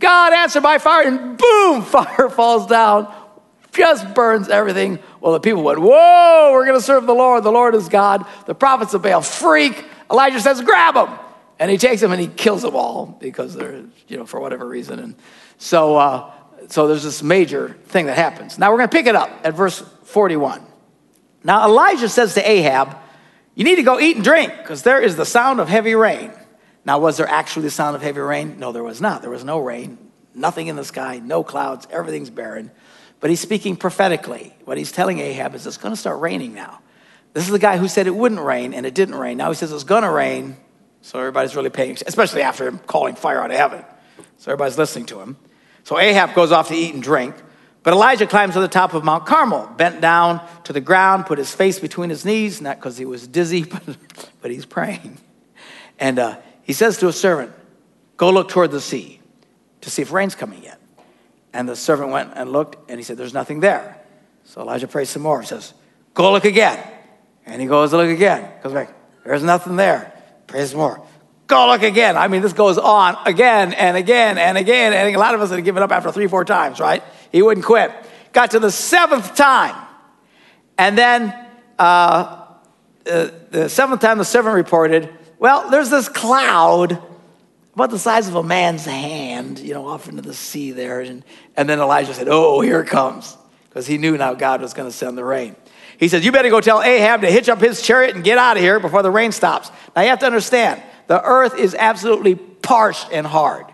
God 0.00 0.32
answered 0.32 0.62
by 0.62 0.78
fire, 0.78 1.06
and 1.06 1.38
boom, 1.38 1.82
fire 1.84 2.28
falls 2.28 2.66
down, 2.66 3.14
just 3.72 4.14
burns 4.14 4.48
everything. 4.48 4.98
Well, 5.20 5.34
the 5.34 5.40
people 5.40 5.62
went, 5.62 5.78
Whoa, 5.78 6.50
we're 6.52 6.66
gonna 6.66 6.80
serve 6.80 7.06
the 7.06 7.14
Lord. 7.14 7.44
The 7.44 7.52
Lord 7.52 7.74
is 7.74 7.88
God. 7.88 8.26
The 8.46 8.54
prophets 8.54 8.94
of 8.94 9.02
Baal 9.02 9.20
freak. 9.20 9.84
Elijah 10.10 10.40
says, 10.40 10.60
Grab 10.62 10.94
them. 10.94 11.18
And 11.60 11.70
he 11.70 11.76
takes 11.76 12.00
them 12.00 12.10
and 12.10 12.20
he 12.20 12.26
kills 12.26 12.62
them 12.62 12.74
all 12.74 13.18
because 13.20 13.54
they're, 13.54 13.84
you 14.08 14.16
know, 14.16 14.24
for 14.24 14.40
whatever 14.40 14.66
reason. 14.66 14.98
And 14.98 15.14
so, 15.58 15.96
uh, 15.96 16.32
so 16.68 16.88
there's 16.88 17.02
this 17.02 17.22
major 17.22 17.76
thing 17.84 18.06
that 18.06 18.16
happens. 18.16 18.58
Now 18.58 18.72
we're 18.72 18.78
gonna 18.78 18.88
pick 18.88 19.06
it 19.06 19.14
up 19.14 19.30
at 19.44 19.54
verse 19.54 19.84
41. 20.04 20.62
Now 21.44 21.66
Elijah 21.66 22.08
says 22.08 22.34
to 22.34 22.50
Ahab, 22.50 22.96
You 23.54 23.64
need 23.64 23.76
to 23.76 23.82
go 23.82 24.00
eat 24.00 24.16
and 24.16 24.24
drink 24.24 24.52
because 24.56 24.82
there 24.82 25.00
is 25.00 25.16
the 25.16 25.26
sound 25.26 25.60
of 25.60 25.68
heavy 25.68 25.94
rain. 25.94 26.32
Now, 26.84 26.98
was 26.98 27.16
there 27.16 27.28
actually 27.28 27.62
the 27.62 27.70
sound 27.70 27.96
of 27.96 28.02
heavy 28.02 28.20
rain? 28.20 28.58
No, 28.58 28.72
there 28.72 28.82
was 28.82 29.00
not. 29.00 29.22
There 29.22 29.30
was 29.30 29.44
no 29.44 29.58
rain, 29.58 29.98
nothing 30.34 30.66
in 30.68 30.76
the 30.76 30.84
sky, 30.84 31.20
no 31.22 31.42
clouds, 31.42 31.86
everything's 31.90 32.30
barren. 32.30 32.70
But 33.20 33.30
he's 33.30 33.40
speaking 33.40 33.76
prophetically. 33.76 34.54
What 34.64 34.78
he's 34.78 34.92
telling 34.92 35.18
Ahab 35.18 35.54
is 35.54 35.66
it's 35.66 35.76
going 35.76 35.94
to 35.94 36.00
start 36.00 36.20
raining 36.20 36.54
now. 36.54 36.80
This 37.32 37.44
is 37.44 37.50
the 37.50 37.58
guy 37.58 37.76
who 37.76 37.86
said 37.86 38.06
it 38.06 38.14
wouldn't 38.14 38.40
rain 38.40 38.74
and 38.74 38.86
it 38.86 38.94
didn't 38.94 39.14
rain. 39.14 39.36
Now 39.36 39.50
he 39.50 39.54
says 39.54 39.72
it's 39.72 39.84
going 39.84 40.02
to 40.02 40.10
rain. 40.10 40.56
So 41.02 41.18
everybody's 41.18 41.54
really 41.54 41.70
paying, 41.70 41.96
especially 42.06 42.42
after 42.42 42.66
him 42.66 42.78
calling 42.78 43.14
fire 43.14 43.40
out 43.40 43.50
of 43.50 43.56
heaven. 43.56 43.84
So 44.38 44.50
everybody's 44.50 44.78
listening 44.78 45.06
to 45.06 45.20
him. 45.20 45.36
So 45.84 45.98
Ahab 45.98 46.34
goes 46.34 46.52
off 46.52 46.68
to 46.68 46.74
eat 46.74 46.94
and 46.94 47.02
drink. 47.02 47.34
But 47.82 47.94
Elijah 47.94 48.26
climbs 48.26 48.54
to 48.54 48.60
the 48.60 48.68
top 48.68 48.92
of 48.92 49.04
Mount 49.04 49.24
Carmel, 49.24 49.66
bent 49.76 50.02
down 50.02 50.46
to 50.64 50.72
the 50.72 50.82
ground, 50.82 51.24
put 51.24 51.38
his 51.38 51.54
face 51.54 51.78
between 51.78 52.10
his 52.10 52.26
knees, 52.26 52.60
not 52.60 52.76
because 52.76 52.98
he 52.98 53.06
was 53.06 53.26
dizzy, 53.26 53.64
but, 53.64 53.96
but 54.42 54.50
he's 54.50 54.66
praying. 54.66 55.18
And 55.98 56.18
uh, 56.18 56.36
he 56.70 56.74
says 56.74 56.98
to 56.98 57.08
a 57.08 57.12
servant, 57.12 57.50
Go 58.16 58.30
look 58.30 58.48
toward 58.48 58.70
the 58.70 58.80
sea 58.80 59.18
to 59.80 59.90
see 59.90 60.02
if 60.02 60.12
rain's 60.12 60.36
coming 60.36 60.62
yet. 60.62 60.80
And 61.52 61.68
the 61.68 61.74
servant 61.74 62.10
went 62.12 62.30
and 62.36 62.52
looked, 62.52 62.88
and 62.88 62.96
he 62.96 63.02
said, 63.02 63.16
There's 63.16 63.34
nothing 63.34 63.58
there. 63.58 64.00
So 64.44 64.60
Elijah 64.60 64.86
prays 64.86 65.10
some 65.10 65.22
more. 65.22 65.40
He 65.40 65.48
says, 65.48 65.74
Go 66.14 66.30
look 66.30 66.44
again. 66.44 66.78
And 67.44 67.60
he 67.60 67.66
goes 67.66 67.90
to 67.90 67.96
look 67.96 68.08
again. 68.08 68.48
Goes 68.62 68.72
back, 68.72 68.94
There's 69.24 69.42
nothing 69.42 69.74
there. 69.74 70.12
Prays 70.46 70.72
more. 70.72 71.04
Go 71.48 71.66
look 71.66 71.82
again. 71.82 72.16
I 72.16 72.28
mean, 72.28 72.40
this 72.40 72.52
goes 72.52 72.78
on 72.78 73.16
again 73.26 73.72
and 73.72 73.96
again 73.96 74.38
and 74.38 74.56
again. 74.56 74.92
And 74.92 75.12
a 75.12 75.18
lot 75.18 75.34
of 75.34 75.40
us 75.40 75.50
had 75.50 75.64
given 75.64 75.82
up 75.82 75.90
after 75.90 76.12
three, 76.12 76.28
four 76.28 76.44
times, 76.44 76.78
right? 76.78 77.02
He 77.32 77.42
wouldn't 77.42 77.66
quit. 77.66 77.90
Got 78.32 78.52
to 78.52 78.60
the 78.60 78.70
seventh 78.70 79.34
time. 79.34 79.74
And 80.78 80.96
then 80.96 81.34
uh, 81.80 82.46
uh, 83.10 83.30
the 83.50 83.68
seventh 83.68 84.02
time, 84.02 84.18
the 84.18 84.24
servant 84.24 84.54
reported, 84.54 85.12
Well, 85.40 85.70
there's 85.70 85.88
this 85.88 86.06
cloud 86.06 87.02
about 87.74 87.88
the 87.88 87.98
size 87.98 88.28
of 88.28 88.34
a 88.34 88.42
man's 88.42 88.84
hand, 88.84 89.58
you 89.58 89.72
know, 89.72 89.86
off 89.86 90.06
into 90.06 90.20
the 90.20 90.34
sea 90.34 90.72
there. 90.72 91.00
And, 91.00 91.24
and 91.56 91.66
then 91.66 91.80
Elijah 91.80 92.12
said, 92.12 92.28
Oh, 92.28 92.60
here 92.60 92.80
it 92.80 92.88
comes. 92.88 93.38
Because 93.70 93.86
he 93.86 93.96
knew 93.96 94.18
now 94.18 94.34
God 94.34 94.60
was 94.60 94.74
going 94.74 94.86
to 94.86 94.94
send 94.94 95.16
the 95.16 95.24
rain. 95.24 95.56
He 95.98 96.08
said, 96.08 96.24
You 96.24 96.30
better 96.30 96.50
go 96.50 96.60
tell 96.60 96.82
Ahab 96.82 97.22
to 97.22 97.30
hitch 97.30 97.48
up 97.48 97.58
his 97.58 97.80
chariot 97.80 98.14
and 98.14 98.22
get 98.22 98.36
out 98.36 98.58
of 98.58 98.62
here 98.62 98.78
before 98.80 99.02
the 99.02 99.10
rain 99.10 99.32
stops. 99.32 99.70
Now, 99.96 100.02
you 100.02 100.08
have 100.08 100.18
to 100.18 100.26
understand, 100.26 100.82
the 101.06 101.22
earth 101.24 101.56
is 101.56 101.74
absolutely 101.74 102.34
parched 102.34 103.08
and 103.10 103.26
hard. 103.26 103.64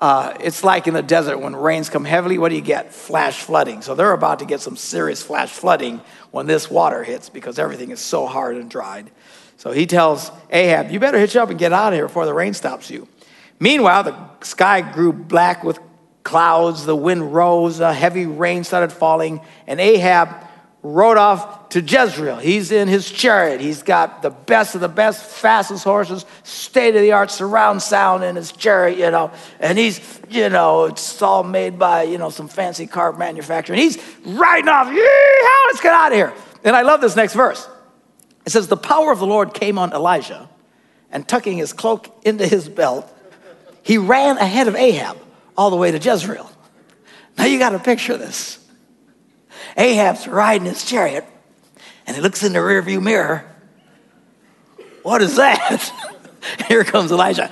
Uh, 0.00 0.36
it's 0.40 0.64
like 0.64 0.88
in 0.88 0.94
the 0.94 1.02
desert 1.02 1.38
when 1.38 1.54
rains 1.54 1.88
come 1.88 2.04
heavily, 2.04 2.36
what 2.36 2.48
do 2.48 2.56
you 2.56 2.60
get? 2.62 2.92
Flash 2.92 3.42
flooding. 3.42 3.82
So 3.82 3.94
they're 3.94 4.12
about 4.12 4.40
to 4.40 4.44
get 4.44 4.60
some 4.60 4.76
serious 4.76 5.22
flash 5.22 5.50
flooding 5.50 6.00
when 6.32 6.46
this 6.46 6.68
water 6.68 7.04
hits 7.04 7.28
because 7.28 7.60
everything 7.60 7.92
is 7.92 8.00
so 8.00 8.26
hard 8.26 8.56
and 8.56 8.68
dried. 8.68 9.12
So 9.62 9.70
he 9.70 9.86
tells 9.86 10.32
Ahab, 10.50 10.90
You 10.90 10.98
better 10.98 11.20
hitch 11.20 11.36
up 11.36 11.48
and 11.48 11.56
get 11.56 11.72
out 11.72 11.92
of 11.92 11.96
here 11.96 12.08
before 12.08 12.26
the 12.26 12.34
rain 12.34 12.52
stops 12.52 12.90
you. 12.90 13.06
Meanwhile, 13.60 14.02
the 14.02 14.44
sky 14.44 14.80
grew 14.80 15.12
black 15.12 15.62
with 15.62 15.78
clouds, 16.24 16.84
the 16.84 16.96
wind 16.96 17.32
rose, 17.32 17.78
a 17.78 17.94
heavy 17.94 18.26
rain 18.26 18.64
started 18.64 18.90
falling, 18.90 19.40
and 19.68 19.78
Ahab 19.78 20.30
rode 20.82 21.16
off 21.16 21.68
to 21.68 21.80
Jezreel. 21.80 22.38
He's 22.38 22.72
in 22.72 22.88
his 22.88 23.08
chariot. 23.08 23.60
He's 23.60 23.84
got 23.84 24.20
the 24.22 24.30
best 24.30 24.74
of 24.74 24.80
the 24.80 24.88
best, 24.88 25.24
fastest 25.24 25.84
horses, 25.84 26.26
state 26.42 26.96
of 26.96 27.02
the 27.02 27.12
art 27.12 27.30
surround 27.30 27.82
sound 27.82 28.24
in 28.24 28.34
his 28.34 28.50
chariot, 28.50 28.98
you 28.98 29.12
know. 29.12 29.30
And 29.60 29.78
he's, 29.78 30.00
you 30.28 30.48
know, 30.48 30.86
it's 30.86 31.22
all 31.22 31.44
made 31.44 31.78
by, 31.78 32.02
you 32.02 32.18
know, 32.18 32.30
some 32.30 32.48
fancy 32.48 32.88
car 32.88 33.12
manufacturer. 33.12 33.74
And 33.74 33.80
he's 33.80 34.02
riding 34.24 34.68
off. 34.68 34.88
Yeehaw, 34.88 35.66
let's 35.68 35.80
get 35.80 35.92
out 35.92 36.10
of 36.10 36.18
here. 36.18 36.32
And 36.64 36.74
I 36.74 36.82
love 36.82 37.00
this 37.00 37.14
next 37.14 37.34
verse. 37.34 37.68
It 38.44 38.50
says, 38.50 38.68
The 38.68 38.76
power 38.76 39.12
of 39.12 39.18
the 39.18 39.26
Lord 39.26 39.54
came 39.54 39.78
on 39.78 39.92
Elijah, 39.92 40.48
and 41.10 41.26
tucking 41.26 41.58
his 41.58 41.72
cloak 41.72 42.08
into 42.24 42.46
his 42.46 42.68
belt, 42.68 43.10
he 43.82 43.98
ran 43.98 44.38
ahead 44.38 44.68
of 44.68 44.76
Ahab 44.76 45.18
all 45.56 45.70
the 45.70 45.76
way 45.76 45.90
to 45.90 45.98
Jezreel. 45.98 46.50
Now 47.36 47.44
you 47.44 47.58
got 47.58 47.70
to 47.70 47.78
picture 47.78 48.16
this. 48.16 48.58
Ahab's 49.76 50.26
riding 50.26 50.66
his 50.66 50.84
chariot, 50.84 51.26
and 52.06 52.16
he 52.16 52.22
looks 52.22 52.42
in 52.42 52.52
the 52.52 52.58
rearview 52.58 53.02
mirror. 53.02 53.48
What 55.02 55.22
is 55.22 55.36
that? 55.36 55.92
Here 56.68 56.84
comes 56.84 57.10
Elijah. 57.10 57.50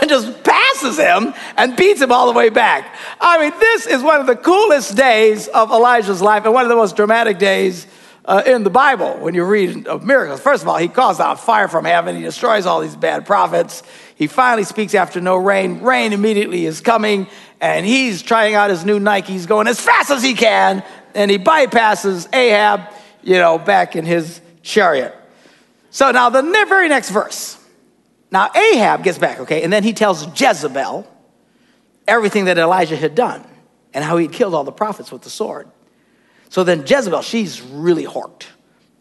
And 0.00 0.08
just 0.08 0.42
passes 0.42 0.98
him 0.98 1.34
and 1.56 1.76
beats 1.76 2.00
him 2.00 2.12
all 2.12 2.26
the 2.26 2.36
way 2.36 2.48
back. 2.48 2.94
I 3.20 3.38
mean, 3.38 3.58
this 3.58 3.86
is 3.86 4.02
one 4.02 4.20
of 4.20 4.26
the 4.26 4.36
coolest 4.36 4.96
days 4.96 5.48
of 5.48 5.70
Elijah's 5.70 6.22
life 6.22 6.44
and 6.44 6.54
one 6.54 6.64
of 6.64 6.68
the 6.68 6.76
most 6.76 6.96
dramatic 6.96 7.38
days 7.38 7.86
uh, 8.24 8.42
in 8.46 8.64
the 8.64 8.70
Bible 8.70 9.18
when 9.18 9.34
you 9.34 9.44
read 9.44 9.86
of 9.86 10.04
miracles. 10.04 10.40
First 10.40 10.62
of 10.62 10.68
all, 10.68 10.76
he 10.76 10.88
calls 10.88 11.20
out 11.20 11.40
fire 11.40 11.68
from 11.68 11.84
heaven, 11.84 12.16
he 12.16 12.22
destroys 12.22 12.66
all 12.66 12.80
these 12.80 12.96
bad 12.96 13.26
prophets. 13.26 13.82
He 14.14 14.26
finally 14.26 14.64
speaks 14.64 14.94
after 14.94 15.20
no 15.20 15.36
rain. 15.36 15.80
Rain 15.80 16.12
immediately 16.12 16.66
is 16.66 16.80
coming, 16.80 17.26
and 17.60 17.86
he's 17.86 18.22
trying 18.22 18.54
out 18.54 18.70
his 18.70 18.84
new 18.84 19.00
Nike. 19.00 19.32
He's 19.32 19.46
going 19.46 19.66
as 19.66 19.80
fast 19.80 20.10
as 20.10 20.22
he 20.22 20.34
can, 20.34 20.84
and 21.14 21.30
he 21.30 21.38
bypasses 21.38 22.28
Ahab, 22.34 22.82
you 23.22 23.36
know, 23.36 23.58
back 23.58 23.96
in 23.96 24.04
his 24.04 24.40
chariot. 24.62 25.14
So 25.90 26.10
now 26.10 26.28
the 26.28 26.42
very 26.42 26.88
next 26.88 27.10
verse. 27.10 27.56
Now 28.30 28.50
Ahab 28.54 29.02
gets 29.02 29.18
back, 29.18 29.40
okay, 29.40 29.62
and 29.62 29.72
then 29.72 29.82
he 29.82 29.92
tells 29.92 30.26
Jezebel 30.40 31.06
everything 32.06 32.44
that 32.44 32.58
Elijah 32.58 32.96
had 32.96 33.14
done 33.14 33.44
and 33.92 34.04
how 34.04 34.16
he'd 34.16 34.32
killed 34.32 34.54
all 34.54 34.64
the 34.64 34.72
prophets 34.72 35.10
with 35.10 35.22
the 35.22 35.30
sword. 35.30 35.68
So 36.50 36.64
then 36.64 36.84
Jezebel, 36.86 37.22
she's 37.22 37.62
really 37.62 38.04
horked. 38.04 38.44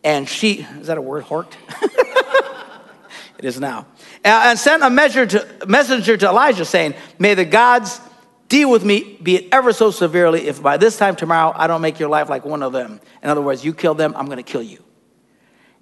And 0.04 0.30
she, 0.30 0.62
is 0.80 0.88
that 0.88 0.98
a 0.98 1.02
word, 1.02 1.26
horked? 1.26 1.54
it 3.38 3.44
is 3.44 3.60
now. 3.60 3.88
And 4.24 4.58
sent 4.58 4.84
a 4.84 4.90
to, 5.28 5.66
messenger 5.68 6.16
to 6.16 6.28
Elijah 6.28 6.64
saying, 6.64 6.94
May 7.18 7.34
the 7.34 7.46
gods 7.46 8.00
deal 8.48 8.70
with 8.70 8.86
me, 8.86 9.18
be 9.22 9.36
it 9.36 9.48
ever 9.52 9.74
so 9.74 9.92
severely, 9.92 10.48
if 10.48 10.62
by 10.62 10.78
this 10.78 10.98
time 10.98 11.16
tomorrow 11.16 11.52
I 11.56 11.68
don't 11.68 11.82
make 11.82 12.00
your 12.00 12.10
life 12.10 12.30
like 12.30 12.46
one 12.46 12.64
of 12.64 12.72
them. 12.72 13.02
In 13.22 13.30
other 13.30 13.42
words, 13.42 13.66
you 13.66 13.74
kill 13.74 13.96
them, 13.96 14.14
I'm 14.16 14.28
going 14.28 14.38
to 14.38 14.44
kill 14.44 14.64
you. 14.64 14.84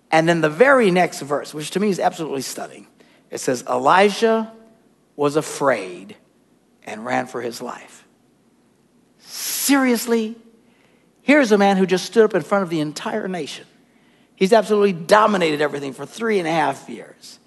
And 0.09 0.27
then 0.27 0.39
the 0.39 0.49
very 0.49 0.89
next 0.89 1.21
verse, 1.21 1.53
which 1.53 1.71
to 1.71 1.79
me 1.81 1.89
is 1.89 1.99
absolutely 1.99 2.41
stunning, 2.41 2.87
it 3.29 3.39
says, 3.39 3.63
Elijah 3.67 4.53
was 5.17 5.35
afraid 5.35 6.15
and 6.83 7.05
ran 7.05 7.27
for 7.27 7.41
his 7.41 7.61
life. 7.61 8.07
Seriously? 9.19 10.37
Here's 11.27 11.51
a 11.51 11.57
man 11.57 11.75
who 11.75 11.85
just 11.85 12.05
stood 12.05 12.23
up 12.23 12.35
in 12.35 12.41
front 12.41 12.63
of 12.63 12.69
the 12.69 12.79
entire 12.79 13.27
nation. 13.27 13.65
He's 14.37 14.53
absolutely 14.53 14.93
dominated 14.93 15.59
everything 15.59 15.91
for 15.91 16.05
three 16.05 16.39
and 16.39 16.47
a 16.47 16.51
half 16.51 16.87
years. 16.87 17.39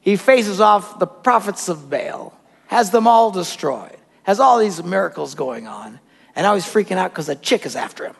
He 0.00 0.16
faces 0.16 0.60
off 0.60 0.98
the 0.98 1.06
prophets 1.06 1.68
of 1.68 1.88
Baal, 1.88 2.36
has 2.66 2.90
them 2.90 3.06
all 3.06 3.30
destroyed, 3.30 3.96
has 4.24 4.40
all 4.40 4.58
these 4.58 4.82
miracles 4.82 5.36
going 5.36 5.68
on, 5.68 6.00
and 6.34 6.42
now 6.42 6.56
he's 6.56 6.64
freaking 6.64 6.96
out 6.96 7.12
because 7.12 7.28
a 7.28 7.36
chick 7.36 7.64
is 7.64 7.76
after 7.76 8.06
him. 8.06 8.16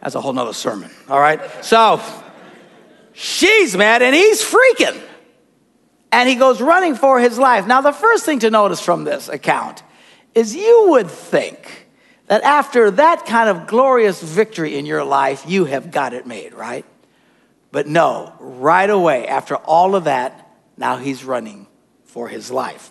That's 0.00 0.14
a 0.14 0.22
whole 0.22 0.32
nother 0.32 0.54
sermon, 0.54 0.90
all 1.06 1.20
right? 1.20 1.38
So 1.62 2.00
she's 3.12 3.76
mad 3.76 4.00
and 4.00 4.14
he's 4.14 4.42
freaking. 4.42 4.98
And 6.10 6.30
he 6.30 6.36
goes 6.36 6.62
running 6.62 6.94
for 6.94 7.20
his 7.20 7.38
life. 7.38 7.66
Now, 7.66 7.82
the 7.82 7.92
first 7.92 8.24
thing 8.24 8.38
to 8.38 8.50
notice 8.50 8.80
from 8.80 9.04
this 9.04 9.28
account 9.28 9.82
is 10.34 10.56
you 10.56 10.86
would 10.92 11.10
think 11.10 11.83
that 12.26 12.42
after 12.42 12.90
that 12.92 13.26
kind 13.26 13.48
of 13.48 13.66
glorious 13.66 14.22
victory 14.22 14.76
in 14.76 14.86
your 14.86 15.04
life, 15.04 15.44
you 15.46 15.66
have 15.66 15.90
got 15.90 16.14
it 16.14 16.26
made, 16.26 16.54
right? 16.54 16.84
But 17.70 17.86
no, 17.86 18.32
right 18.38 18.88
away, 18.88 19.26
after 19.26 19.56
all 19.56 19.94
of 19.94 20.04
that, 20.04 20.48
now 20.76 20.96
he's 20.96 21.24
running 21.24 21.66
for 22.04 22.28
his 22.28 22.50
life. 22.50 22.90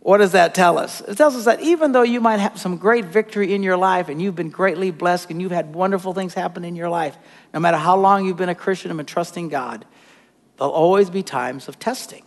What 0.00 0.18
does 0.18 0.32
that 0.32 0.54
tell 0.54 0.78
us? 0.78 1.00
It 1.00 1.16
tells 1.16 1.34
us 1.34 1.44
that 1.46 1.60
even 1.60 1.92
though 1.92 2.02
you 2.02 2.20
might 2.20 2.38
have 2.38 2.58
some 2.58 2.76
great 2.76 3.06
victory 3.06 3.52
in 3.52 3.62
your 3.62 3.76
life 3.76 4.08
and 4.08 4.22
you've 4.22 4.36
been 4.36 4.50
greatly 4.50 4.90
blessed 4.90 5.30
and 5.30 5.42
you've 5.42 5.50
had 5.52 5.74
wonderful 5.74 6.14
things 6.14 6.34
happen 6.34 6.64
in 6.64 6.76
your 6.76 6.88
life, 6.88 7.16
no 7.52 7.60
matter 7.60 7.76
how 7.76 7.96
long 7.96 8.24
you've 8.24 8.36
been 8.36 8.48
a 8.48 8.54
Christian 8.54 8.90
and 8.90 8.96
been 8.96 9.06
trusting 9.06 9.48
God, 9.48 9.84
there'll 10.56 10.72
always 10.72 11.10
be 11.10 11.22
times 11.22 11.68
of 11.68 11.78
testing. 11.78 12.24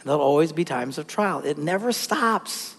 And 0.00 0.08
there'll 0.08 0.22
always 0.22 0.52
be 0.52 0.64
times 0.64 0.98
of 0.98 1.06
trial. 1.06 1.40
It 1.44 1.58
never 1.58 1.92
stops. 1.92 2.76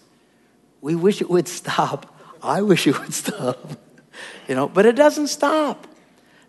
We 0.80 0.94
wish 0.94 1.20
it 1.20 1.30
would 1.30 1.48
stop. 1.60 2.19
I 2.42 2.62
wish 2.62 2.86
it 2.86 2.98
would 2.98 3.14
stop. 3.14 3.58
you 4.48 4.54
know, 4.54 4.68
but 4.68 4.86
it 4.86 4.96
doesn't 4.96 5.28
stop. 5.28 5.86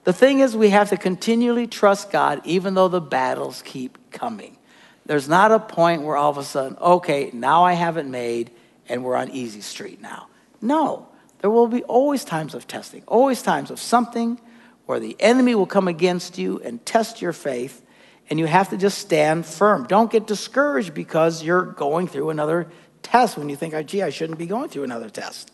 The 0.04 0.14
thing 0.14 0.40
is, 0.40 0.56
we 0.56 0.70
have 0.70 0.90
to 0.90 0.98
continually 0.98 1.68
trust 1.68 2.12
God 2.12 2.42
even 2.44 2.74
though 2.74 2.88
the 2.88 3.02
battles 3.02 3.62
keep 3.64 4.12
coming. 4.12 4.58
There's 5.06 5.30
not 5.30 5.52
a 5.52 5.60
point 5.60 6.04
where 6.04 6.16
all 6.16 6.30
of 6.30 6.38
a 6.38 6.44
sudden, 6.44 6.78
okay, 6.78 7.30
now 7.34 7.64
I 7.64 7.74
have 7.74 7.98
it 7.98 8.06
made 8.06 8.52
and 8.88 9.04
we're 9.04 9.16
on 9.16 9.30
easy 9.30 9.62
street 9.62 10.02
now. 10.02 10.28
No, 10.62 11.08
there 11.40 11.50
will 11.50 11.68
be 11.68 11.84
always 11.84 12.24
times 12.24 12.54
of 12.54 12.68
testing, 12.68 13.04
always 13.08 13.42
times 13.42 13.72
of 13.72 13.80
something 13.80 14.40
where 14.86 15.00
the 15.00 15.16
enemy 15.20 15.56
will 15.56 15.66
come 15.66 15.88
against 15.88 16.38
you 16.38 16.60
and 16.64 16.86
test 16.86 17.22
your 17.22 17.34
faith, 17.34 17.84
and 18.30 18.40
you 18.40 18.46
have 18.46 18.70
to 18.70 18.78
just 18.78 18.98
stand 18.98 19.46
firm. 19.46 19.86
Don't 19.86 20.12
get 20.12 20.28
discouraged 20.28 20.94
because 20.94 21.44
you're 21.44 21.66
going 21.66 22.08
through 22.08 22.30
another 22.30 22.68
test 23.02 23.38
when 23.38 23.50
you 23.50 23.56
think, 23.56 23.74
oh, 23.74 23.84
gee, 23.84 24.02
I 24.02 24.10
shouldn't 24.10 24.40
be 24.40 24.46
going 24.46 24.70
through 24.70 24.84
another 24.84 25.10
test. 25.10 25.52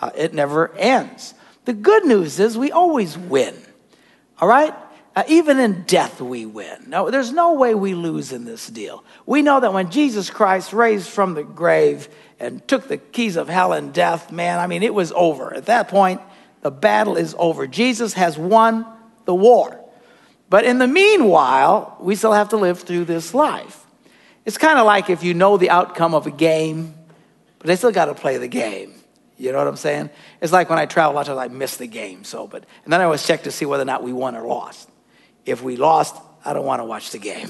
Uh, 0.00 0.10
it 0.14 0.34
never 0.34 0.72
ends. 0.76 1.34
The 1.64 1.72
good 1.72 2.04
news 2.04 2.38
is 2.38 2.56
we 2.56 2.70
always 2.70 3.18
win. 3.18 3.54
All 4.40 4.48
right? 4.48 4.74
Uh, 5.16 5.24
even 5.26 5.58
in 5.58 5.82
death, 5.82 6.20
we 6.20 6.46
win. 6.46 6.84
No, 6.86 7.10
there's 7.10 7.32
no 7.32 7.54
way 7.54 7.74
we 7.74 7.94
lose 7.94 8.32
in 8.32 8.44
this 8.44 8.68
deal. 8.68 9.02
We 9.26 9.42
know 9.42 9.58
that 9.58 9.72
when 9.72 9.90
Jesus 9.90 10.30
Christ 10.30 10.72
raised 10.72 11.08
from 11.08 11.34
the 11.34 11.42
grave 11.42 12.08
and 12.38 12.66
took 12.68 12.86
the 12.86 12.98
keys 12.98 13.36
of 13.36 13.48
hell 13.48 13.72
and 13.72 13.92
death, 13.92 14.30
man, 14.30 14.60
I 14.60 14.68
mean, 14.68 14.84
it 14.84 14.94
was 14.94 15.10
over. 15.12 15.52
At 15.52 15.66
that 15.66 15.88
point, 15.88 16.20
the 16.60 16.70
battle 16.70 17.16
is 17.16 17.34
over. 17.36 17.66
Jesus 17.66 18.12
has 18.12 18.38
won 18.38 18.86
the 19.24 19.34
war. 19.34 19.80
But 20.48 20.64
in 20.64 20.78
the 20.78 20.86
meanwhile, 20.86 21.96
we 22.00 22.14
still 22.14 22.32
have 22.32 22.50
to 22.50 22.56
live 22.56 22.80
through 22.80 23.04
this 23.06 23.34
life. 23.34 23.84
It's 24.44 24.56
kind 24.56 24.78
of 24.78 24.86
like 24.86 25.10
if 25.10 25.22
you 25.22 25.34
know 25.34 25.56
the 25.56 25.70
outcome 25.70 26.14
of 26.14 26.26
a 26.26 26.30
game, 26.30 26.94
but 27.58 27.66
they 27.66 27.76
still 27.76 27.92
got 27.92 28.06
to 28.06 28.14
play 28.14 28.38
the 28.38 28.48
game. 28.48 28.94
You 29.38 29.52
know 29.52 29.58
what 29.58 29.68
I'm 29.68 29.76
saying? 29.76 30.10
It's 30.40 30.52
like 30.52 30.68
when 30.68 30.78
I 30.78 30.86
travel, 30.86 31.12
a 31.12 31.14
lot 31.14 31.28
of 31.28 31.36
times 31.36 31.50
I 31.50 31.54
miss 31.54 31.76
the 31.76 31.86
game. 31.86 32.24
So, 32.24 32.48
but 32.48 32.64
and 32.84 32.92
then 32.92 33.00
I 33.00 33.04
always 33.04 33.24
check 33.24 33.44
to 33.44 33.52
see 33.52 33.64
whether 33.64 33.82
or 33.82 33.86
not 33.86 34.02
we 34.02 34.12
won 34.12 34.34
or 34.34 34.46
lost. 34.46 34.90
If 35.46 35.62
we 35.62 35.76
lost, 35.76 36.16
I 36.44 36.52
don't 36.52 36.66
want 36.66 36.80
to 36.80 36.84
watch 36.84 37.12
the 37.12 37.18
game. 37.18 37.48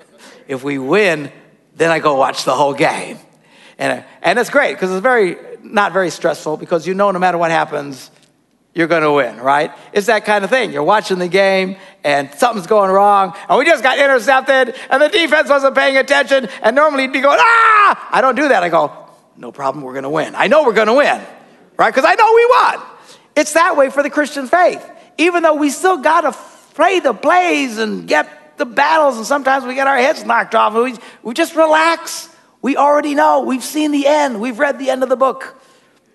if 0.48 0.62
we 0.62 0.78
win, 0.78 1.32
then 1.74 1.90
I 1.90 1.98
go 1.98 2.16
watch 2.16 2.44
the 2.44 2.54
whole 2.54 2.74
game. 2.74 3.18
And, 3.78 4.04
and 4.20 4.38
it's 4.38 4.50
great 4.50 4.74
because 4.74 4.90
it's 4.90 5.02
very 5.02 5.36
not 5.62 5.92
very 5.92 6.10
stressful 6.10 6.58
because 6.58 6.86
you 6.86 6.92
know 6.92 7.10
no 7.10 7.18
matter 7.18 7.38
what 7.38 7.50
happens, 7.50 8.10
you're 8.74 8.86
going 8.86 9.02
to 9.02 9.12
win, 9.12 9.38
right? 9.38 9.72
It's 9.92 10.06
that 10.06 10.24
kind 10.24 10.44
of 10.44 10.50
thing. 10.50 10.72
You're 10.72 10.84
watching 10.84 11.18
the 11.18 11.28
game 11.28 11.76
and 12.04 12.32
something's 12.34 12.66
going 12.66 12.90
wrong, 12.90 13.34
and 13.48 13.58
we 13.58 13.64
just 13.64 13.82
got 13.82 13.98
intercepted, 13.98 14.74
and 14.90 15.02
the 15.02 15.08
defense 15.08 15.48
wasn't 15.48 15.74
paying 15.74 15.96
attention, 15.96 16.48
and 16.62 16.76
normally 16.76 17.02
you'd 17.04 17.12
be 17.12 17.20
going, 17.20 17.38
ah! 17.40 18.08
I 18.10 18.20
don't 18.20 18.36
do 18.36 18.48
that. 18.48 18.62
I 18.62 18.68
go, 18.68 19.09
no 19.40 19.50
problem, 19.50 19.82
we're 19.82 19.94
going 19.94 20.04
to 20.04 20.10
win. 20.10 20.34
I 20.34 20.48
know 20.48 20.64
we're 20.64 20.74
going 20.74 20.88
to 20.88 20.94
win, 20.94 21.20
right? 21.78 21.92
Because 21.92 22.04
I 22.06 22.14
know 22.14 22.34
we 22.34 22.46
won. 22.46 22.86
It's 23.34 23.54
that 23.54 23.74
way 23.74 23.88
for 23.88 24.02
the 24.02 24.10
Christian 24.10 24.46
faith. 24.46 24.86
Even 25.16 25.42
though 25.42 25.54
we 25.54 25.70
still 25.70 25.96
got 25.96 26.20
to 26.20 26.32
play 26.74 27.00
the 27.00 27.14
plays 27.14 27.78
and 27.78 28.06
get 28.06 28.58
the 28.58 28.66
battles, 28.66 29.16
and 29.16 29.26
sometimes 29.26 29.64
we 29.64 29.74
get 29.74 29.86
our 29.86 29.96
heads 29.96 30.24
knocked 30.24 30.54
off, 30.54 30.74
we, 30.74 30.94
we 31.22 31.32
just 31.32 31.56
relax. 31.56 32.28
We 32.60 32.76
already 32.76 33.14
know. 33.14 33.40
We've 33.40 33.64
seen 33.64 33.92
the 33.92 34.06
end. 34.06 34.42
We've 34.42 34.58
read 34.58 34.78
the 34.78 34.90
end 34.90 35.02
of 35.02 35.08
the 35.08 35.16
book. 35.16 35.58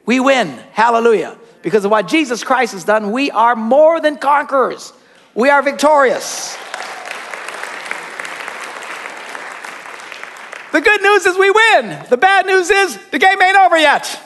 We 0.06 0.20
win. 0.20 0.48
Hallelujah. 0.74 1.36
Because 1.64 1.84
of 1.84 1.90
what 1.90 2.08
Jesus 2.08 2.44
Christ 2.44 2.74
has 2.74 2.84
done, 2.84 3.12
we 3.12 3.32
are 3.32 3.56
more 3.56 4.00
than 4.00 4.18
conquerors. 4.18 4.94
We 5.34 5.50
are 5.50 5.64
victorious. 5.64 6.56
The 10.76 10.82
good 10.82 11.02
news 11.02 11.26
is 11.26 11.38
we 11.38 11.50
win. 11.50 12.06
The 12.10 12.18
bad 12.18 12.46
news 12.46 12.70
is 12.70 12.98
the 13.10 13.18
game 13.18 13.42
ain't 13.42 13.56
over 13.56 13.78
yet, 13.78 14.22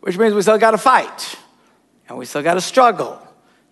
which 0.00 0.18
means 0.18 0.34
we 0.34 0.42
still 0.42 0.58
got 0.58 0.72
to 0.72 0.78
fight 0.78 1.36
and 2.08 2.18
we 2.18 2.24
still 2.24 2.42
got 2.42 2.54
to 2.54 2.60
struggle. 2.60 3.24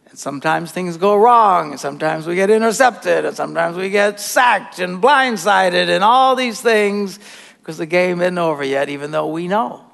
And 0.08 0.16
sometimes 0.16 0.70
things 0.70 0.96
go 0.96 1.16
wrong, 1.16 1.72
and 1.72 1.80
sometimes 1.80 2.28
we 2.28 2.36
get 2.36 2.50
intercepted, 2.50 3.24
and 3.24 3.36
sometimes 3.36 3.76
we 3.76 3.90
get 3.90 4.20
sacked 4.20 4.78
and 4.78 5.02
blindsided, 5.02 5.88
and 5.88 6.04
all 6.04 6.36
these 6.36 6.60
things 6.60 7.18
because 7.58 7.78
the 7.78 7.86
game 7.86 8.20
isn't 8.20 8.38
over 8.38 8.62
yet, 8.62 8.88
even 8.88 9.10
though 9.10 9.26
we 9.26 9.48
know. 9.48 9.84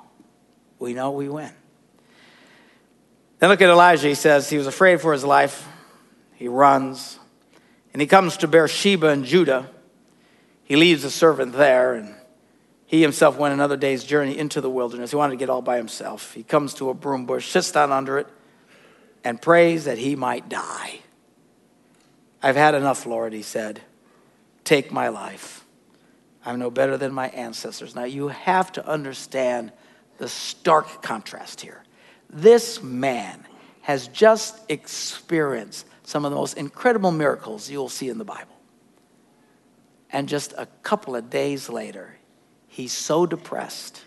We 0.78 0.92
know 0.92 1.12
we 1.12 1.30
win. 1.30 1.52
Then 3.38 3.48
look 3.48 3.62
at 3.62 3.70
Elijah. 3.70 4.08
He 4.08 4.14
says 4.14 4.50
he 4.50 4.58
was 4.58 4.66
afraid 4.66 5.00
for 5.00 5.14
his 5.14 5.24
life. 5.24 5.66
He 6.34 6.48
runs. 6.48 7.18
And 7.94 8.02
he 8.02 8.06
comes 8.06 8.36
to 8.38 8.46
Beersheba 8.46 9.08
in 9.08 9.24
Judah. 9.24 9.70
He 10.66 10.74
leaves 10.74 11.04
a 11.04 11.10
servant 11.10 11.52
there, 11.52 11.94
and 11.94 12.14
he 12.86 13.00
himself 13.00 13.38
went 13.38 13.54
another 13.54 13.76
day's 13.76 14.02
journey 14.02 14.36
into 14.36 14.60
the 14.60 14.68
wilderness. 14.68 15.10
He 15.10 15.16
wanted 15.16 15.30
to 15.30 15.36
get 15.38 15.48
all 15.48 15.62
by 15.62 15.76
himself. 15.76 16.34
He 16.34 16.42
comes 16.42 16.74
to 16.74 16.90
a 16.90 16.94
broom 16.94 17.24
bush, 17.24 17.48
sits 17.48 17.70
down 17.70 17.92
under 17.92 18.18
it, 18.18 18.26
and 19.22 19.40
prays 19.40 19.84
that 19.84 19.96
he 19.96 20.16
might 20.16 20.48
die. 20.48 20.98
I've 22.42 22.56
had 22.56 22.74
enough, 22.74 23.06
Lord, 23.06 23.32
he 23.32 23.42
said. 23.42 23.80
Take 24.64 24.90
my 24.90 25.08
life. 25.08 25.64
I'm 26.44 26.58
no 26.58 26.70
better 26.70 26.96
than 26.96 27.14
my 27.14 27.28
ancestors. 27.28 27.94
Now, 27.94 28.04
you 28.04 28.28
have 28.28 28.72
to 28.72 28.86
understand 28.86 29.70
the 30.18 30.28
stark 30.28 31.00
contrast 31.00 31.60
here. 31.60 31.84
This 32.28 32.82
man 32.82 33.46
has 33.82 34.08
just 34.08 34.58
experienced 34.68 35.86
some 36.02 36.24
of 36.24 36.32
the 36.32 36.36
most 36.36 36.56
incredible 36.56 37.12
miracles 37.12 37.70
you'll 37.70 37.88
see 37.88 38.08
in 38.08 38.18
the 38.18 38.24
Bible. 38.24 38.55
And 40.12 40.28
just 40.28 40.52
a 40.56 40.66
couple 40.82 41.16
of 41.16 41.30
days 41.30 41.68
later, 41.68 42.16
he's 42.68 42.92
so 42.92 43.26
depressed, 43.26 44.04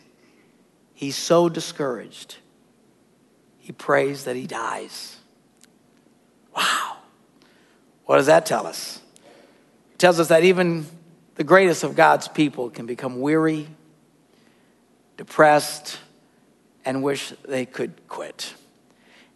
he's 0.94 1.16
so 1.16 1.50
discouraged, 1.50 2.38
he 3.58 3.72
prays 3.72 4.24
that 4.24 4.36
he 4.36 4.48
dies. 4.48 5.18
Wow. 6.56 6.98
What 8.06 8.18
does 8.18 8.26
that 8.26 8.46
tell 8.46 8.66
us? 8.66 9.02
It 9.94 10.00
tells 10.00 10.20
us 10.20 10.30
that 10.30 10.44
even 10.44 10.86
the 11.36 11.44
greatest 11.44 11.84
of 11.84 11.96
God's 11.96 12.28
people 12.28 12.70
can 12.70 12.86
become 12.86 13.22
weary, 13.22 13.68
depressed, 15.16 16.00
and 16.86 17.04
wish 17.04 17.34
they 17.48 17.66
could 17.66 18.08
quit. 18.08 18.54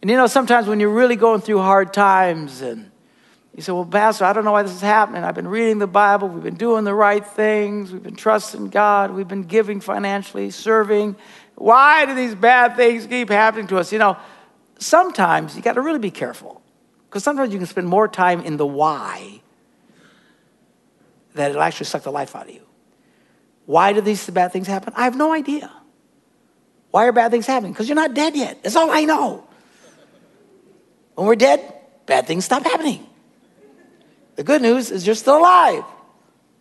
And 0.02 0.10
you 0.10 0.16
know, 0.16 0.26
sometimes 0.26 0.66
when 0.66 0.80
you're 0.80 0.90
really 0.90 1.16
going 1.16 1.40
through 1.40 1.60
hard 1.60 1.94
times 1.94 2.60
and 2.62 2.90
you 3.54 3.62
say, 3.62 3.72
Well, 3.72 3.86
Pastor, 3.86 4.24
I 4.24 4.32
don't 4.32 4.44
know 4.44 4.52
why 4.52 4.62
this 4.62 4.72
is 4.72 4.80
happening. 4.80 5.22
I've 5.22 5.34
been 5.34 5.48
reading 5.48 5.78
the 5.78 5.86
Bible, 5.86 6.28
we've 6.28 6.42
been 6.42 6.56
doing 6.56 6.84
the 6.84 6.94
right 6.94 7.24
things, 7.24 7.92
we've 7.92 8.02
been 8.02 8.16
trusting 8.16 8.68
God, 8.68 9.12
we've 9.12 9.28
been 9.28 9.44
giving 9.44 9.80
financially, 9.80 10.50
serving. 10.50 11.16
Why 11.54 12.04
do 12.04 12.14
these 12.14 12.34
bad 12.34 12.76
things 12.76 13.06
keep 13.06 13.28
happening 13.30 13.68
to 13.68 13.78
us? 13.78 13.92
You 13.92 14.00
know, 14.00 14.16
sometimes 14.78 15.54
you 15.54 15.62
got 15.62 15.74
to 15.74 15.80
really 15.80 16.00
be 16.00 16.10
careful 16.10 16.62
because 17.08 17.22
sometimes 17.22 17.52
you 17.52 17.58
can 17.58 17.68
spend 17.68 17.86
more 17.86 18.08
time 18.08 18.40
in 18.40 18.56
the 18.56 18.66
why 18.66 19.40
that 21.34 21.50
it'll 21.50 21.62
actually 21.62 21.86
suck 21.86 22.02
the 22.02 22.12
life 22.12 22.34
out 22.34 22.48
of 22.48 22.54
you. 22.54 22.62
Why 23.66 23.92
do 23.92 24.00
these 24.00 24.28
bad 24.30 24.52
things 24.52 24.66
happen? 24.66 24.92
I 24.96 25.04
have 25.04 25.16
no 25.16 25.32
idea. 25.32 25.70
Why 26.90 27.06
are 27.06 27.12
bad 27.12 27.30
things 27.30 27.46
happening? 27.46 27.72
Because 27.72 27.88
you're 27.88 27.96
not 27.96 28.14
dead 28.14 28.36
yet. 28.36 28.62
That's 28.62 28.76
all 28.76 28.90
I 28.90 29.04
know. 29.04 29.46
When 31.14 31.26
we're 31.26 31.36
dead, 31.36 31.60
bad 32.06 32.26
things 32.26 32.44
stop 32.44 32.64
happening. 32.64 33.06
The 34.36 34.44
good 34.44 34.62
news 34.62 34.90
is 34.90 35.06
you're 35.06 35.14
still 35.14 35.38
alive. 35.38 35.84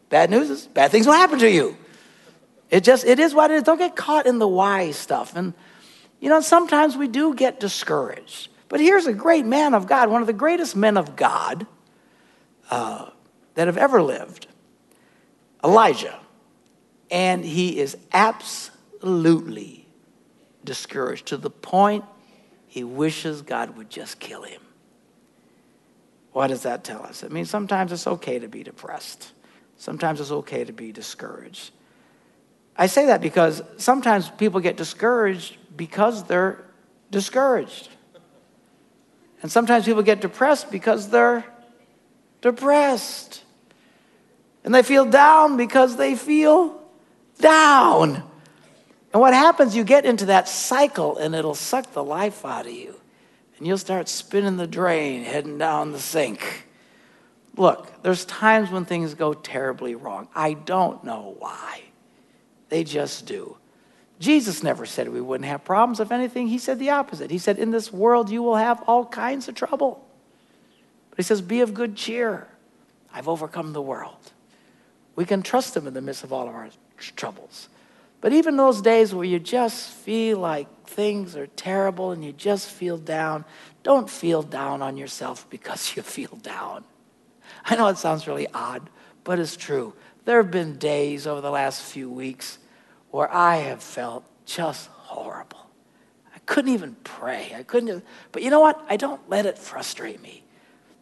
Bad 0.09 0.29
news 0.29 0.49
is 0.49 0.67
bad 0.67 0.91
things 0.91 1.07
will 1.07 1.13
happen 1.13 1.39
to 1.39 1.49
you. 1.49 1.77
It 2.69 2.83
just, 2.83 3.05
it 3.05 3.19
is 3.19 3.35
what 3.35 3.51
it 3.51 3.55
is. 3.55 3.63
Don't 3.63 3.77
get 3.77 3.95
caught 3.95 4.25
in 4.25 4.39
the 4.39 4.47
why 4.47 4.91
stuff. 4.91 5.35
And, 5.35 5.53
you 6.19 6.29
know, 6.29 6.41
sometimes 6.41 6.97
we 6.97 7.07
do 7.07 7.35
get 7.35 7.59
discouraged. 7.59 8.49
But 8.67 8.79
here's 8.79 9.05
a 9.05 9.13
great 9.13 9.45
man 9.45 9.75
of 9.75 9.85
God, 9.85 10.09
one 10.09 10.21
of 10.21 10.27
the 10.27 10.33
greatest 10.33 10.75
men 10.75 10.97
of 10.97 11.15
God 11.15 11.67
uh, 12.71 13.11
that 13.53 13.67
have 13.67 13.77
ever 13.77 14.01
lived 14.01 14.47
Elijah. 15.63 16.19
And 17.11 17.45
he 17.45 17.77
is 17.77 17.95
absolutely 18.11 19.87
discouraged 20.63 21.27
to 21.27 21.37
the 21.37 21.51
point 21.51 22.05
he 22.65 22.83
wishes 22.83 23.43
God 23.43 23.77
would 23.77 23.91
just 23.91 24.19
kill 24.19 24.41
him. 24.41 24.62
What 26.33 26.47
does 26.47 26.63
that 26.63 26.83
tell 26.83 27.03
us? 27.03 27.23
It 27.23 27.31
means 27.31 27.49
sometimes 27.49 27.91
it's 27.91 28.07
okay 28.07 28.39
to 28.39 28.47
be 28.47 28.63
depressed. 28.63 29.31
Sometimes 29.77 30.19
it's 30.19 30.31
okay 30.31 30.63
to 30.63 30.73
be 30.73 30.91
discouraged. 30.91 31.71
I 32.75 32.87
say 32.87 33.05
that 33.05 33.21
because 33.21 33.61
sometimes 33.77 34.29
people 34.31 34.59
get 34.59 34.75
discouraged 34.75 35.57
because 35.77 36.23
they're 36.23 36.63
discouraged. 37.11 37.89
And 39.43 39.51
sometimes 39.51 39.85
people 39.85 40.01
get 40.01 40.21
depressed 40.21 40.71
because 40.71 41.09
they're 41.09 41.45
depressed. 42.41 43.43
And 44.63 44.73
they 44.73 44.81
feel 44.81 45.05
down 45.05 45.55
because 45.55 45.97
they 45.97 46.15
feel 46.15 46.81
down. 47.39 48.23
And 49.11 49.21
what 49.21 49.35
happens, 49.35 49.75
you 49.75 49.83
get 49.83 50.05
into 50.05 50.25
that 50.27 50.47
cycle 50.47 51.17
and 51.17 51.35
it'll 51.35 51.53
suck 51.53 51.93
the 51.93 52.03
life 52.03 52.43
out 52.43 52.65
of 52.65 52.71
you. 52.71 52.99
And 53.57 53.67
you'll 53.67 53.77
start 53.77 54.09
spinning 54.09 54.57
the 54.57 54.67
drain, 54.67 55.23
heading 55.23 55.57
down 55.57 55.91
the 55.91 55.99
sink. 55.99 56.67
Look, 57.55 58.01
there's 58.01 58.25
times 58.25 58.71
when 58.71 58.85
things 58.85 59.13
go 59.13 59.33
terribly 59.33 59.95
wrong. 59.95 60.27
I 60.33 60.53
don't 60.53 61.03
know 61.03 61.35
why. 61.37 61.81
They 62.69 62.83
just 62.83 63.25
do. 63.25 63.57
Jesus 64.19 64.63
never 64.63 64.85
said 64.85 65.09
we 65.09 65.21
wouldn't 65.21 65.47
have 65.47 65.63
problems. 65.63 65.99
If 65.99 66.11
anything, 66.11 66.47
he 66.47 66.57
said 66.57 66.79
the 66.79 66.91
opposite. 66.91 67.29
He 67.29 67.37
said, 67.37 67.59
In 67.59 67.71
this 67.71 67.91
world, 67.91 68.29
you 68.29 68.41
will 68.41 68.55
have 68.55 68.81
all 68.87 69.05
kinds 69.05 69.47
of 69.47 69.55
trouble. 69.55 70.03
But 71.09 71.17
he 71.17 71.23
says, 71.23 71.41
Be 71.41 71.61
of 71.61 71.73
good 71.73 71.95
cheer. 71.95 72.47
I've 73.13 73.27
overcome 73.27 73.73
the 73.73 73.81
world. 73.81 74.31
We 75.15 75.25
can 75.25 75.43
trust 75.43 75.77
him 75.77 75.85
in 75.85 75.93
the 75.93 76.01
midst 76.01 76.23
of 76.23 76.33
all 76.33 76.47
of 76.47 76.55
our 76.55 76.69
troubles. 77.15 77.69
But 78.21 78.33
even 78.33 78.57
those 78.57 78.81
days 78.81 79.13
where 79.13 79.25
you 79.25 79.37
just 79.37 79.91
feel 79.91 80.39
like 80.39 80.67
things 80.87 81.35
are 81.35 81.47
terrible 81.47 82.11
and 82.11 82.23
you 82.23 82.31
just 82.31 82.69
feel 82.69 82.97
down, 82.97 83.45
don't 83.83 84.09
feel 84.09 84.43
down 84.43 84.81
on 84.81 84.97
yourself 84.97 85.49
because 85.49 85.95
you 85.95 86.01
feel 86.01 86.35
down. 86.41 86.83
I 87.65 87.75
know 87.75 87.87
it 87.87 87.97
sounds 87.97 88.27
really 88.27 88.47
odd, 88.53 88.89
but 89.23 89.39
it's 89.39 89.55
true. 89.55 89.93
There 90.25 90.41
have 90.41 90.51
been 90.51 90.77
days 90.77 91.27
over 91.27 91.41
the 91.41 91.51
last 91.51 91.81
few 91.81 92.09
weeks 92.09 92.57
where 93.11 93.31
I 93.31 93.57
have 93.57 93.83
felt 93.83 94.23
just 94.45 94.87
horrible. 94.89 95.69
I 96.33 96.39
couldn't 96.45 96.73
even 96.73 96.95
pray. 97.03 97.53
I 97.55 97.63
couldn't, 97.63 98.03
but 98.31 98.41
you 98.41 98.49
know 98.49 98.59
what? 98.59 98.83
I 98.89 98.97
don't 98.97 99.21
let 99.29 99.45
it 99.45 99.57
frustrate 99.57 100.21
me. 100.21 100.43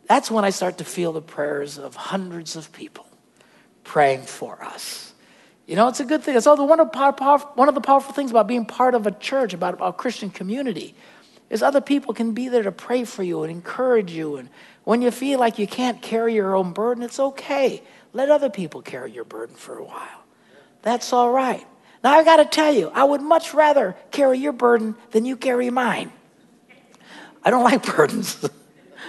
That's 0.07 0.29
when 0.29 0.43
I 0.43 0.49
start 0.49 0.79
to 0.79 0.83
feel 0.83 1.13
the 1.13 1.21
prayers 1.21 1.77
of 1.77 1.95
hundreds 1.95 2.55
of 2.55 2.71
people 2.71 3.07
praying 3.83 4.23
for 4.23 4.61
us. 4.63 5.10
You 5.71 5.77
know, 5.77 5.87
it's 5.87 6.01
a 6.01 6.03
good 6.03 6.21
thing. 6.21 6.35
It's 6.35 6.45
one 6.45 6.59
of, 6.59 6.67
one 7.55 7.69
of 7.69 7.75
the 7.75 7.81
powerful 7.81 8.13
things 8.13 8.29
about 8.29 8.45
being 8.45 8.65
part 8.65 8.93
of 8.93 9.07
a 9.07 9.11
church, 9.11 9.53
about 9.53 9.77
a 9.79 9.93
Christian 9.93 10.29
community, 10.29 10.93
is 11.49 11.63
other 11.63 11.79
people 11.79 12.13
can 12.13 12.33
be 12.33 12.49
there 12.49 12.63
to 12.63 12.73
pray 12.73 13.05
for 13.05 13.23
you 13.23 13.43
and 13.43 13.49
encourage 13.49 14.11
you. 14.11 14.35
And 14.35 14.49
when 14.83 15.01
you 15.01 15.11
feel 15.11 15.39
like 15.39 15.57
you 15.57 15.67
can't 15.67 16.01
carry 16.01 16.35
your 16.35 16.57
own 16.57 16.73
burden, 16.73 17.01
it's 17.01 17.21
okay. 17.21 17.83
Let 18.11 18.29
other 18.29 18.49
people 18.49 18.81
carry 18.81 19.13
your 19.13 19.23
burden 19.23 19.55
for 19.55 19.77
a 19.77 19.85
while. 19.85 20.25
That's 20.81 21.13
all 21.13 21.31
right. 21.31 21.65
Now, 22.03 22.15
I've 22.15 22.25
got 22.25 22.43
to 22.43 22.45
tell 22.45 22.73
you, 22.73 22.91
I 22.93 23.05
would 23.05 23.21
much 23.21 23.53
rather 23.53 23.95
carry 24.11 24.39
your 24.39 24.51
burden 24.51 24.97
than 25.11 25.23
you 25.23 25.37
carry 25.37 25.69
mine. 25.69 26.11
I 27.45 27.49
don't 27.49 27.63
like 27.71 27.85
burdens. 27.85 28.45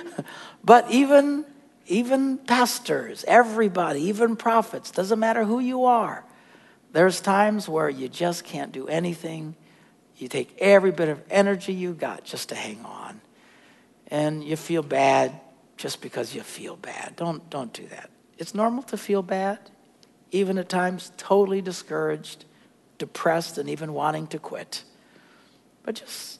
but 0.64 0.88
even, 0.92 1.44
even 1.88 2.38
pastors, 2.38 3.24
everybody, 3.26 4.02
even 4.02 4.36
prophets, 4.36 4.92
doesn't 4.92 5.18
matter 5.18 5.42
who 5.42 5.58
you 5.58 5.86
are, 5.86 6.24
there's 6.92 7.20
times 7.20 7.68
where 7.68 7.88
you 7.88 8.08
just 8.08 8.44
can't 8.44 8.72
do 8.72 8.86
anything. 8.86 9.56
You 10.16 10.28
take 10.28 10.56
every 10.58 10.92
bit 10.92 11.08
of 11.08 11.22
energy 11.30 11.72
you 11.72 11.94
got 11.94 12.24
just 12.24 12.50
to 12.50 12.54
hang 12.54 12.84
on. 12.84 13.20
And 14.08 14.44
you 14.44 14.56
feel 14.56 14.82
bad 14.82 15.40
just 15.76 16.00
because 16.00 16.34
you 16.34 16.42
feel 16.42 16.76
bad. 16.76 17.16
Don't, 17.16 17.48
don't 17.50 17.72
do 17.72 17.86
that. 17.88 18.10
It's 18.38 18.54
normal 18.54 18.82
to 18.84 18.96
feel 18.96 19.22
bad, 19.22 19.58
even 20.30 20.58
at 20.58 20.68
times 20.68 21.12
totally 21.16 21.62
discouraged 21.62 22.44
depressed 22.98 23.58
and 23.58 23.68
even 23.68 23.92
wanting 23.92 24.28
to 24.28 24.38
quit. 24.38 24.84
But 25.82 25.96
just, 25.96 26.38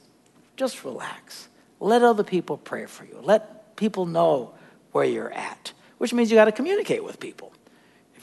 just 0.55 0.85
relax. 0.85 1.49
Let 1.81 2.03
other 2.03 2.23
people 2.23 2.57
pray 2.57 2.85
for 2.85 3.03
you. 3.03 3.19
Let 3.21 3.75
people 3.75 4.05
know 4.05 4.53
where 4.93 5.03
you're 5.03 5.33
at, 5.33 5.73
which 5.97 6.13
means 6.13 6.31
you 6.31 6.37
got 6.37 6.45
to 6.45 6.53
communicate 6.53 7.03
with 7.03 7.19
people. 7.19 7.51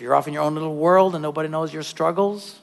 If 0.01 0.05
you're 0.05 0.15
off 0.15 0.27
in 0.27 0.33
your 0.33 0.45
own 0.45 0.55
little 0.55 0.77
world 0.77 1.15
and 1.15 1.21
nobody 1.21 1.51
knows 1.51 1.75
your 1.75 1.83
struggles, 1.83 2.59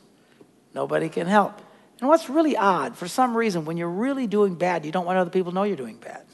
nobody 0.74 1.08
can 1.08 1.28
help. 1.28 1.62
And 2.00 2.10
what's 2.10 2.32
really 2.32 2.58
odd, 2.58 2.98
for 2.98 3.08
some 3.08 3.38
reason, 3.38 3.64
when 3.64 3.78
you're 3.78 3.92
really 3.92 4.26
doing 4.26 4.56
bad, 4.56 4.88
you 4.88 4.92
don't 4.92 5.06
want 5.06 5.20
other 5.20 5.30
people 5.30 5.52
to 5.52 5.56
know 5.56 5.62
you're 5.62 5.78
doing 5.78 5.98
bad. 5.98 6.26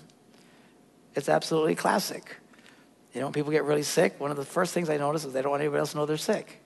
It's 1.13 1.27
absolutely 1.27 1.75
classic. 1.75 2.37
You 3.13 3.19
know, 3.19 3.25
when 3.25 3.33
people 3.33 3.51
get 3.51 3.65
really 3.65 3.83
sick, 3.83 4.17
one 4.17 4.31
of 4.31 4.37
the 4.37 4.45
first 4.45 4.73
things 4.73 4.89
I 4.89 4.95
notice 4.95 5.25
is 5.25 5.33
they 5.33 5.41
don't 5.41 5.51
want 5.51 5.61
anybody 5.61 5.81
else 5.81 5.91
to 5.91 5.97
know 5.97 6.05
they're 6.05 6.15
sick. 6.15 6.61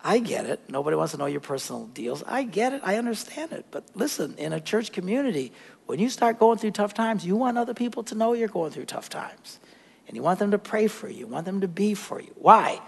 I 0.00 0.20
get 0.20 0.46
it. 0.46 0.60
Nobody 0.68 0.96
wants 0.96 1.14
to 1.14 1.18
know 1.18 1.26
your 1.26 1.40
personal 1.40 1.86
deals. 1.86 2.22
I 2.24 2.44
get 2.44 2.72
it. 2.72 2.82
I 2.84 2.98
understand 2.98 3.50
it. 3.50 3.66
But 3.72 3.82
listen, 3.96 4.36
in 4.38 4.52
a 4.52 4.60
church 4.60 4.92
community, 4.92 5.52
when 5.86 5.98
you 5.98 6.08
start 6.08 6.38
going 6.38 6.58
through 6.58 6.70
tough 6.70 6.94
times, 6.94 7.26
you 7.26 7.34
want 7.34 7.58
other 7.58 7.74
people 7.74 8.04
to 8.04 8.14
know 8.14 8.32
you're 8.32 8.46
going 8.46 8.70
through 8.70 8.84
tough 8.84 9.08
times. 9.08 9.58
And 10.06 10.16
you 10.16 10.22
want 10.22 10.38
them 10.38 10.52
to 10.52 10.58
pray 10.58 10.86
for 10.86 11.08
you, 11.08 11.18
you 11.18 11.26
want 11.26 11.46
them 11.46 11.62
to 11.62 11.68
be 11.68 11.94
for 11.94 12.20
you. 12.20 12.30
Why? 12.36 12.80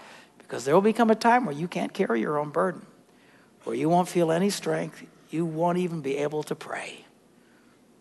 Because 0.49 0.65
there 0.65 0.73
will 0.73 0.81
become 0.81 1.11
a 1.11 1.15
time 1.15 1.45
where 1.45 1.53
you 1.53 1.67
can't 1.67 1.93
carry 1.93 2.21
your 2.21 2.39
own 2.39 2.49
burden, 2.49 2.83
where 3.65 3.75
you 3.75 3.87
won't 3.87 4.07
feel 4.07 4.31
any 4.31 4.49
strength. 4.49 5.05
You 5.29 5.45
won't 5.45 5.77
even 5.77 6.01
be 6.01 6.17
able 6.17 6.41
to 6.43 6.55
pray. 6.55 7.05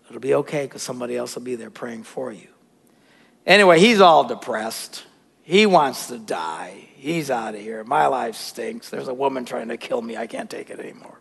It'll 0.08 0.18
be 0.18 0.32
okay 0.32 0.64
because 0.64 0.82
somebody 0.82 1.14
else 1.14 1.34
will 1.34 1.42
be 1.42 1.56
there 1.56 1.68
praying 1.68 2.04
for 2.04 2.32
you. 2.32 2.48
Anyway, 3.44 3.78
he's 3.78 4.00
all 4.00 4.26
depressed. 4.26 5.04
He 5.42 5.66
wants 5.66 6.06
to 6.06 6.18
die. 6.18 6.88
He's 6.94 7.30
out 7.30 7.54
of 7.54 7.60
here. 7.60 7.84
My 7.84 8.06
life 8.06 8.34
stinks. 8.34 8.88
There's 8.88 9.08
a 9.08 9.14
woman 9.14 9.44
trying 9.44 9.68
to 9.68 9.76
kill 9.76 10.00
me. 10.00 10.16
I 10.16 10.26
can't 10.26 10.48
take 10.48 10.70
it 10.70 10.80
anymore. 10.80 11.20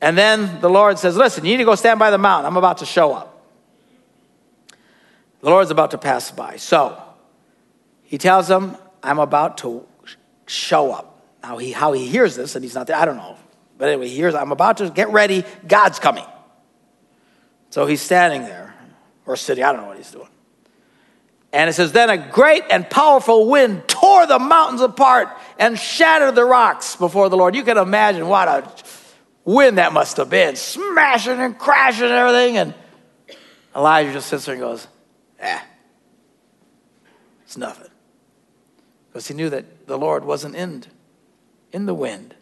And 0.00 0.16
then 0.16 0.60
the 0.60 0.70
Lord 0.70 1.00
says, 1.00 1.16
Listen, 1.16 1.44
you 1.44 1.50
need 1.50 1.58
to 1.58 1.64
go 1.64 1.74
stand 1.74 1.98
by 1.98 2.12
the 2.12 2.18
mountain. 2.18 2.46
I'm 2.46 2.56
about 2.56 2.78
to 2.78 2.86
show 2.86 3.12
up. 3.12 3.44
The 5.40 5.50
Lord's 5.50 5.72
about 5.72 5.90
to 5.90 5.98
pass 5.98 6.30
by. 6.30 6.58
So 6.58 6.96
he 8.04 8.18
tells 8.18 8.46
them, 8.46 8.76
I'm 9.02 9.18
about 9.18 9.58
to 9.58 9.84
show 10.46 10.92
up. 10.92 11.24
Now, 11.42 11.58
he, 11.58 11.72
how 11.72 11.92
he 11.92 12.06
hears 12.06 12.34
this, 12.36 12.54
and 12.56 12.64
he's 12.64 12.74
not 12.74 12.86
there, 12.86 12.96
I 12.96 13.04
don't 13.04 13.16
know. 13.16 13.36
But 13.78 13.88
anyway, 13.88 14.08
he 14.08 14.16
hears, 14.16 14.34
I'm 14.34 14.52
about 14.52 14.78
to 14.78 14.90
get 14.90 15.10
ready. 15.10 15.44
God's 15.66 15.98
coming. 15.98 16.24
So 17.70 17.86
he's 17.86 18.00
standing 18.00 18.42
there, 18.42 18.74
or 19.26 19.36
sitting, 19.36 19.62
I 19.62 19.72
don't 19.72 19.82
know 19.82 19.88
what 19.88 19.98
he's 19.98 20.10
doing. 20.10 20.28
And 21.52 21.70
it 21.70 21.74
says, 21.74 21.92
Then 21.92 22.10
a 22.10 22.18
great 22.18 22.64
and 22.70 22.88
powerful 22.88 23.48
wind 23.48 23.86
tore 23.86 24.26
the 24.26 24.38
mountains 24.38 24.80
apart 24.80 25.28
and 25.58 25.78
shattered 25.78 26.34
the 26.34 26.44
rocks 26.44 26.96
before 26.96 27.28
the 27.28 27.36
Lord. 27.36 27.54
You 27.54 27.62
can 27.62 27.78
imagine 27.78 28.28
what 28.28 28.48
a 28.48 28.70
wind 29.44 29.78
that 29.78 29.92
must 29.92 30.16
have 30.16 30.28
been, 30.28 30.56
smashing 30.56 31.38
and 31.38 31.58
crashing 31.58 32.04
and 32.04 32.12
everything. 32.12 32.56
And 32.58 32.74
Elijah 33.74 34.12
just 34.12 34.28
sits 34.28 34.46
there 34.46 34.54
and 34.54 34.62
goes, 34.62 34.86
Eh, 35.38 35.60
it's 37.44 37.56
nothing. 37.56 37.90
Because 39.08 39.28
he 39.28 39.34
knew 39.34 39.50
that 39.50 39.64
the 39.86 39.96
Lord 39.96 40.24
wasn't 40.24 40.54
in, 40.54 40.84
in 41.72 41.86
the 41.86 41.94
wind. 41.94 42.34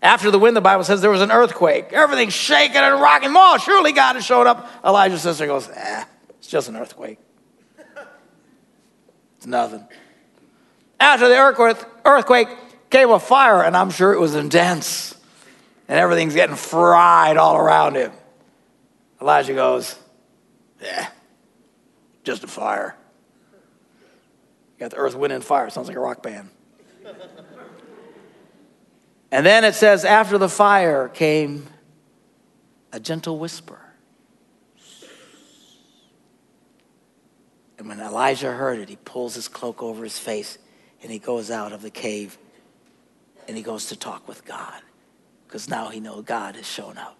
After 0.00 0.30
the 0.30 0.38
wind, 0.38 0.56
the 0.56 0.60
Bible 0.60 0.84
says 0.84 1.00
there 1.00 1.10
was 1.10 1.22
an 1.22 1.32
earthquake. 1.32 1.92
Everything's 1.92 2.34
shaking 2.34 2.76
and 2.76 3.00
rocking. 3.00 3.30
Oh, 3.34 3.58
surely 3.58 3.92
God 3.92 4.14
has 4.14 4.24
showed 4.24 4.46
up. 4.46 4.70
Elijah's 4.84 5.22
sister 5.22 5.46
goes, 5.46 5.68
eh, 5.68 6.04
it's 6.38 6.46
just 6.46 6.68
an 6.68 6.76
earthquake. 6.76 7.18
It's 9.38 9.46
nothing. 9.46 9.86
After 11.00 11.28
the 11.28 11.88
earthquake 12.04 12.48
came 12.90 13.10
a 13.10 13.18
fire, 13.18 13.62
and 13.62 13.76
I'm 13.76 13.90
sure 13.90 14.12
it 14.12 14.20
was 14.20 14.34
intense. 14.34 15.14
And 15.88 15.98
everything's 15.98 16.34
getting 16.34 16.56
fried 16.56 17.36
all 17.36 17.56
around 17.56 17.96
him. 17.96 18.12
Elijah 19.20 19.54
goes, 19.54 19.96
yeah, 20.82 21.08
just 22.24 22.44
a 22.44 22.46
fire. 22.46 22.94
You 24.76 24.80
got 24.80 24.90
the 24.90 24.96
earth, 24.96 25.16
wind, 25.16 25.32
and 25.32 25.42
fire. 25.42 25.70
Sounds 25.70 25.88
like 25.88 25.96
a 25.96 26.00
rock 26.00 26.22
band. 26.22 26.50
And 29.30 29.44
then 29.44 29.64
it 29.64 29.74
says, 29.74 30.04
after 30.04 30.38
the 30.38 30.48
fire 30.48 31.08
came 31.08 31.66
a 32.92 33.00
gentle 33.00 33.38
whisper. 33.38 33.80
And 37.78 37.88
when 37.88 38.00
Elijah 38.00 38.52
heard 38.52 38.78
it, 38.80 38.88
he 38.88 38.96
pulls 38.96 39.34
his 39.34 39.46
cloak 39.46 39.82
over 39.82 40.02
his 40.02 40.18
face 40.18 40.58
and 41.02 41.12
he 41.12 41.18
goes 41.18 41.50
out 41.50 41.72
of 41.72 41.82
the 41.82 41.90
cave 41.90 42.36
and 43.46 43.56
he 43.56 43.62
goes 43.62 43.86
to 43.86 43.96
talk 43.96 44.26
with 44.26 44.44
God 44.44 44.82
because 45.46 45.68
now 45.68 45.88
he 45.88 46.00
knows 46.00 46.24
God 46.24 46.56
has 46.56 46.66
shown 46.66 46.98
up. 46.98 47.16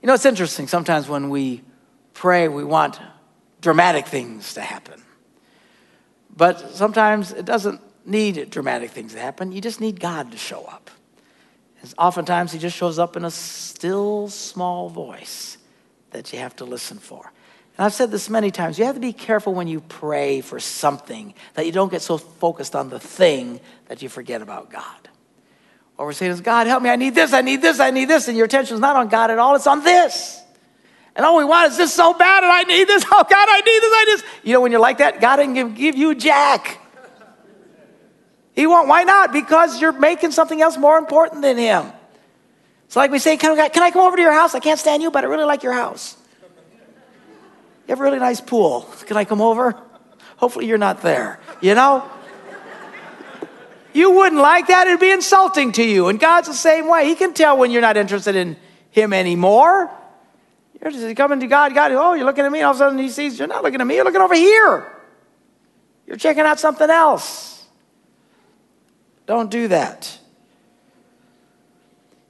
You 0.00 0.06
know, 0.06 0.14
it's 0.14 0.26
interesting. 0.26 0.68
Sometimes 0.68 1.08
when 1.08 1.30
we 1.30 1.62
pray, 2.12 2.46
we 2.48 2.62
want 2.62 3.00
dramatic 3.60 4.06
things 4.06 4.54
to 4.54 4.60
happen. 4.60 5.02
But 6.36 6.74
sometimes 6.74 7.32
it 7.32 7.44
doesn't 7.44 7.80
need 8.06 8.50
dramatic 8.50 8.90
things 8.90 9.12
to 9.14 9.18
happen. 9.18 9.52
You 9.52 9.60
just 9.60 9.80
need 9.80 10.00
God 10.00 10.32
to 10.32 10.38
show 10.38 10.64
up. 10.64 10.90
And 11.82 11.92
oftentimes, 11.98 12.52
He 12.52 12.58
just 12.58 12.76
shows 12.76 12.98
up 12.98 13.16
in 13.16 13.24
a 13.24 13.30
still, 13.30 14.28
small 14.28 14.88
voice 14.88 15.58
that 16.10 16.32
you 16.32 16.38
have 16.38 16.56
to 16.56 16.64
listen 16.64 16.98
for. 16.98 17.32
And 17.76 17.84
I've 17.84 17.92
said 17.92 18.10
this 18.10 18.30
many 18.30 18.50
times 18.50 18.78
you 18.78 18.84
have 18.84 18.94
to 18.94 19.00
be 19.00 19.12
careful 19.12 19.52
when 19.52 19.66
you 19.66 19.80
pray 19.80 20.40
for 20.40 20.60
something 20.60 21.34
that 21.54 21.66
you 21.66 21.72
don't 21.72 21.90
get 21.90 22.02
so 22.02 22.18
focused 22.18 22.76
on 22.76 22.88
the 22.88 23.00
thing 23.00 23.60
that 23.86 24.00
you 24.00 24.08
forget 24.08 24.42
about 24.42 24.70
God. 24.70 25.08
Or 25.96 26.06
we're 26.06 26.12
saying, 26.12 26.32
is, 26.32 26.40
God, 26.40 26.66
help 26.66 26.82
me, 26.82 26.90
I 26.90 26.96
need 26.96 27.14
this, 27.14 27.32
I 27.32 27.40
need 27.40 27.62
this, 27.62 27.80
I 27.80 27.90
need 27.90 28.06
this. 28.06 28.28
And 28.28 28.36
your 28.36 28.46
attention 28.46 28.74
is 28.74 28.80
not 28.80 28.96
on 28.96 29.08
God 29.08 29.30
at 29.30 29.38
all, 29.38 29.54
it's 29.54 29.66
on 29.66 29.82
this. 29.84 30.40
And 31.16 31.24
all 31.24 31.36
we 31.36 31.44
want 31.44 31.70
is 31.70 31.76
this 31.76 31.92
so 31.94 32.12
bad, 32.14 32.42
and 32.42 32.52
I 32.52 32.62
need 32.62 32.88
this. 32.88 33.04
Oh, 33.12 33.24
God, 33.28 33.48
I 33.48 33.60
need 33.60 33.80
this. 33.80 33.92
I 33.94 34.04
need 34.04 34.12
this. 34.12 34.22
You 34.42 34.52
know, 34.54 34.60
when 34.60 34.72
you're 34.72 34.80
like 34.80 34.98
that, 34.98 35.20
God 35.20 35.36
didn't 35.36 35.54
give, 35.54 35.74
give 35.76 35.96
you 35.96 36.14
jack. 36.14 36.80
He 38.54 38.66
won't. 38.66 38.88
Why 38.88 39.02
not? 39.02 39.32
Because 39.32 39.80
you're 39.80 39.92
making 39.92 40.30
something 40.30 40.60
else 40.60 40.76
more 40.76 40.98
important 40.98 41.42
than 41.42 41.58
Him. 41.58 41.86
It's 42.86 42.96
like 42.96 43.10
we 43.10 43.18
say, 43.18 43.36
can 43.36 43.58
I, 43.58 43.68
can 43.68 43.82
I 43.82 43.90
come 43.90 44.02
over 44.02 44.16
to 44.16 44.22
your 44.22 44.32
house? 44.32 44.54
I 44.54 44.60
can't 44.60 44.78
stand 44.78 45.02
you, 45.02 45.10
but 45.10 45.24
I 45.24 45.26
really 45.26 45.44
like 45.44 45.62
your 45.62 45.72
house. 45.72 46.16
You 47.86 47.92
have 47.92 48.00
a 48.00 48.02
really 48.02 48.18
nice 48.18 48.40
pool. 48.40 48.88
Can 49.06 49.16
I 49.16 49.24
come 49.24 49.40
over? 49.40 49.78
Hopefully, 50.36 50.66
you're 50.66 50.78
not 50.78 51.02
there. 51.02 51.40
You 51.60 51.74
know? 51.74 52.08
You 53.92 54.10
wouldn't 54.10 54.40
like 54.40 54.68
that. 54.68 54.86
It'd 54.86 55.00
be 55.00 55.10
insulting 55.10 55.72
to 55.72 55.84
you. 55.84 56.08
And 56.08 56.18
God's 56.18 56.48
the 56.48 56.54
same 56.54 56.88
way. 56.88 57.06
He 57.06 57.14
can 57.14 57.32
tell 57.34 57.56
when 57.56 57.70
you're 57.70 57.82
not 57.82 57.96
interested 57.96 58.34
in 58.34 58.56
Him 58.90 59.12
anymore. 59.12 59.90
You're 60.84 60.92
just 60.92 61.16
coming 61.16 61.40
to 61.40 61.46
God, 61.46 61.74
God, 61.74 61.92
oh, 61.92 62.12
you're 62.12 62.26
looking 62.26 62.44
at 62.44 62.52
me, 62.52 62.60
all 62.60 62.72
of 62.72 62.76
a 62.76 62.78
sudden 62.78 62.98
he 62.98 63.08
sees 63.08 63.38
you're 63.38 63.48
not 63.48 63.62
looking 63.62 63.80
at 63.80 63.86
me, 63.86 63.94
you're 63.94 64.04
looking 64.04 64.20
over 64.20 64.34
here. 64.34 64.86
You're 66.06 66.18
checking 66.18 66.42
out 66.42 66.60
something 66.60 66.90
else. 66.90 67.53
Don't 69.26 69.50
do 69.50 69.68
that. 69.68 70.18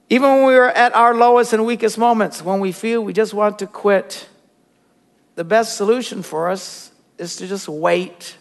Even 0.09 0.29
when 0.29 0.45
we 0.45 0.55
are 0.55 0.69
at 0.69 0.95
our 0.95 1.13
lowest 1.15 1.53
and 1.53 1.65
weakest 1.65 1.97
moments, 1.97 2.41
when 2.41 2.59
we 2.59 2.71
feel 2.71 3.03
we 3.03 3.13
just 3.13 3.33
want 3.33 3.59
to 3.59 3.67
quit, 3.67 4.29
the 5.35 5.43
best 5.43 5.75
solution 5.75 6.21
for 6.21 6.49
us 6.49 6.91
is 7.17 7.35
to 7.37 7.47
just 7.47 7.67
wait 7.67 8.37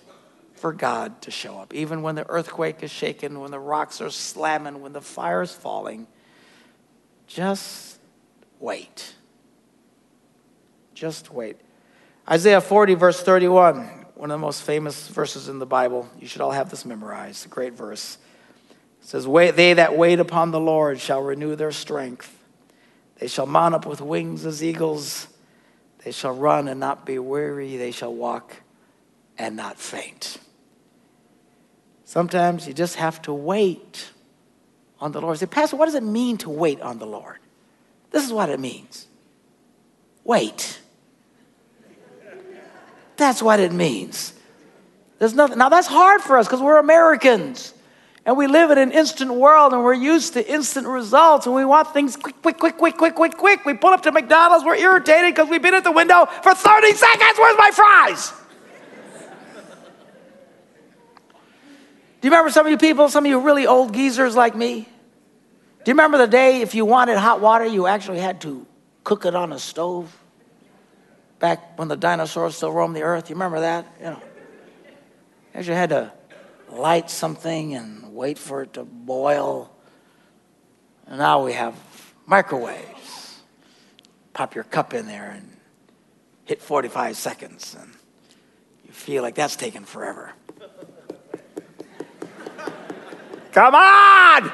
for 0.55 0.73
God 0.73 1.21
to 1.23 1.31
show 1.31 1.59
up. 1.59 1.75
Even 1.75 2.03
when 2.03 2.15
the 2.15 2.29
earthquake 2.29 2.83
is 2.83 2.91
shaking, 2.91 3.39
when 3.41 3.51
the 3.51 3.59
rocks 3.59 4.01
are 4.01 4.11
slamming, 4.11 4.81
when 4.81 4.93
the 4.93 5.01
fire 5.01 5.43
is 5.43 5.53
falling, 5.53 6.07
just 7.27 7.99
wait. 8.61 9.15
Just 10.95 11.33
wait. 11.33 11.57
Isaiah 12.31 12.61
40, 12.61 12.95
verse 12.95 13.23
31, 13.23 13.77
one 14.15 14.31
of 14.31 14.41
the 14.41 14.47
most 14.47 14.63
famous 14.63 15.09
verses 15.09 15.49
in 15.49 15.59
the 15.59 15.67
Bible. 15.67 16.09
You 16.21 16.27
should 16.27 16.41
all 16.41 16.53
have 16.53 16.71
this 16.71 16.85
memorized. 16.85 17.51
Great 17.51 17.75
verse. 17.75 18.19
It 19.05 19.09
says, 19.09 19.27
They 19.27 19.75
that 19.75 19.99
wait 19.99 20.19
upon 20.19 20.51
the 20.51 20.59
Lord 20.59 20.99
shall 20.99 21.21
renew 21.21 21.57
their 21.57 21.73
strength. 21.73 22.39
They 23.19 23.29
shall 23.29 23.45
mount 23.45 23.75
up 23.75 23.85
with 23.85 24.01
wings 24.01 24.47
as 24.47 24.65
eagles. 24.65 25.29
They 26.05 26.11
shall 26.11 26.35
run 26.35 26.69
and 26.69 26.81
not 26.81 27.05
be 27.05 27.19
weary. 27.19 27.77
They 27.77 27.91
shall 27.91 28.15
walk 28.15 28.57
and 29.37 29.57
not 29.57 29.79
faint. 29.79 30.39
Sometimes 32.05 32.67
you 32.67 32.73
just 32.73 32.97
have 32.97 33.21
to 33.23 33.33
wait 33.33 34.11
on 35.01 35.13
the 35.13 35.21
Lord. 35.21 35.39
Say, 35.39 35.47
Pastor, 35.47 35.77
what 35.77 35.85
does 35.85 35.95
it 35.95 36.03
mean 36.03 36.39
to 36.39 36.49
wait 36.49 36.81
on 36.81 36.99
the 36.99 37.07
Lord? 37.07 37.39
This 38.11 38.25
is 38.25 38.33
what 38.33 38.49
it 38.49 38.59
means 38.59 39.07
wait. 40.25 40.81
That's 43.17 43.43
what 43.43 43.61
it 43.61 43.71
means. 43.71 44.33
There's 45.19 45.35
nothing. 45.35 45.59
Now 45.59 45.69
that's 45.69 45.87
hard 45.87 46.23
for 46.23 46.39
us 46.39 46.47
because 46.47 46.63
we're 46.63 46.79
Americans. 46.79 47.75
And 48.27 48.37
we 48.39 48.47
live 48.47 48.71
in 48.71 48.79
an 48.79 48.91
instant 48.91 49.35
world 49.35 49.73
and 49.73 49.85
we're 49.85 49.93
used 49.93 50.33
to 50.33 50.53
instant 50.53 50.87
results 50.87 51.47
and 51.47 51.55
we 51.55 51.65
want 51.65 51.93
things 51.93 52.17
quick, 52.17 52.41
quick, 52.41 52.59
quick, 52.59 52.79
quick, 52.79 52.97
quick, 52.97 53.15
quick, 53.15 53.37
quick. 53.37 53.65
We 53.67 53.75
pull 53.75 53.91
up 53.91 54.03
to 54.05 54.13
McDonald's, 54.13 54.65
we're 54.65 54.77
irritated 54.77 55.35
because 55.35 55.51
we've 55.51 55.61
been 55.61 55.75
at 55.75 55.85
the 55.85 55.93
window 55.93 56.27
for 56.43 56.55
30 56.55 56.93
seconds. 56.93 57.39
Where's 57.39 57.59
my 57.59 57.71
fries? 57.71 58.33
Do 62.21 62.29
you 62.29 62.31
remember 62.31 62.51
some 62.51 62.65
of 62.65 62.73
you 62.73 62.79
people, 62.79 63.11
some 63.11 63.25
of 63.27 63.29
you 63.29 63.41
really 63.41 63.67
old 63.67 63.93
geezers 63.93 64.35
like 64.35 64.55
me? 64.57 64.89
Do 65.85 65.91
you 65.91 65.93
remember 65.93 66.17
the 66.17 66.27
day 66.27 66.63
if 66.63 66.75
you 66.75 66.87
wanted 66.87 67.19
hot 67.19 67.43
water, 67.43 67.67
you 67.67 67.87
actually 67.87 68.21
had 68.21 68.41
to 68.41 68.67
cook 69.03 69.27
it 69.27 69.35
on 69.35 69.53
a 69.53 69.59
stove? 69.59 70.17
back 71.45 71.79
when 71.79 71.89
the 71.89 71.97
dinosaurs 71.97 72.57
still 72.57 72.73
roamed 72.73 72.97
the 72.97 73.03
earth. 73.03 73.29
You 73.29 73.37
remember 73.37 73.61
that? 73.61 73.87
You 73.99 74.05
know, 74.05 74.23
you 74.83 75.59
actually 75.61 75.77
had 75.77 75.91
to 75.91 76.11
light 76.71 77.11
something 77.11 77.75
and 77.75 78.04
wait 78.15 78.39
for 78.39 78.63
it 78.63 78.73
to 78.75 78.85
boil. 78.85 79.71
And 81.07 81.19
now 81.19 81.45
we 81.45 81.53
have 81.53 81.75
microwaves. 82.27 83.41
Pop 84.33 84.55
your 84.55 84.65
cup 84.65 84.95
in 84.95 85.07
there 85.07 85.31
and 85.31 85.57
hit 86.45 86.63
45 86.63 87.17
seconds, 87.17 87.77
and 87.79 87.93
you 88.85 88.93
feel 88.93 89.23
like 89.23 89.35
that's 89.35 89.57
taken 89.57 89.85
forever. 89.85 90.33
Come 93.53 93.75
on! 93.75 94.53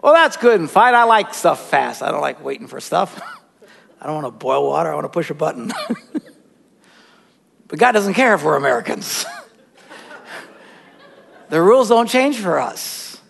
Well, 0.00 0.14
that's 0.14 0.36
good 0.36 0.60
and 0.60 0.70
fine. 0.70 0.94
I 0.94 1.04
like 1.04 1.34
stuff 1.34 1.68
fast. 1.68 2.02
I 2.02 2.12
don't 2.12 2.20
like 2.20 2.44
waiting 2.44 2.68
for 2.68 2.80
stuff. 2.80 3.20
I 4.00 4.06
don't 4.06 4.22
want 4.22 4.26
to 4.26 4.30
boil 4.30 4.68
water, 4.68 4.92
I 4.92 4.94
want 4.94 5.04
to 5.04 5.10
push 5.10 5.30
a 5.30 5.34
button. 5.34 5.72
but 7.66 7.78
God 7.78 7.92
doesn't 7.92 8.14
care 8.14 8.34
if 8.34 8.44
we're 8.44 8.56
Americans. 8.56 9.26
The 11.48 11.60
rules 11.60 11.88
don't 11.88 12.08
change 12.08 12.38
for 12.38 12.58
us. 12.58 13.20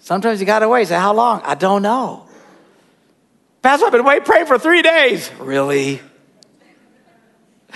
Sometimes 0.00 0.40
you 0.40 0.46
got 0.46 0.58
to 0.58 0.68
wait. 0.68 0.88
Say, 0.88 0.96
how 0.96 1.14
long? 1.14 1.40
I 1.44 1.54
don't 1.54 1.82
know. 1.82 2.28
Pastor, 3.62 3.86
I've 3.86 3.92
been 3.92 4.04
waiting, 4.04 4.24
praying 4.24 4.46
for 4.46 4.58
three 4.58 4.82
days. 4.82 5.30
Really? 5.38 6.00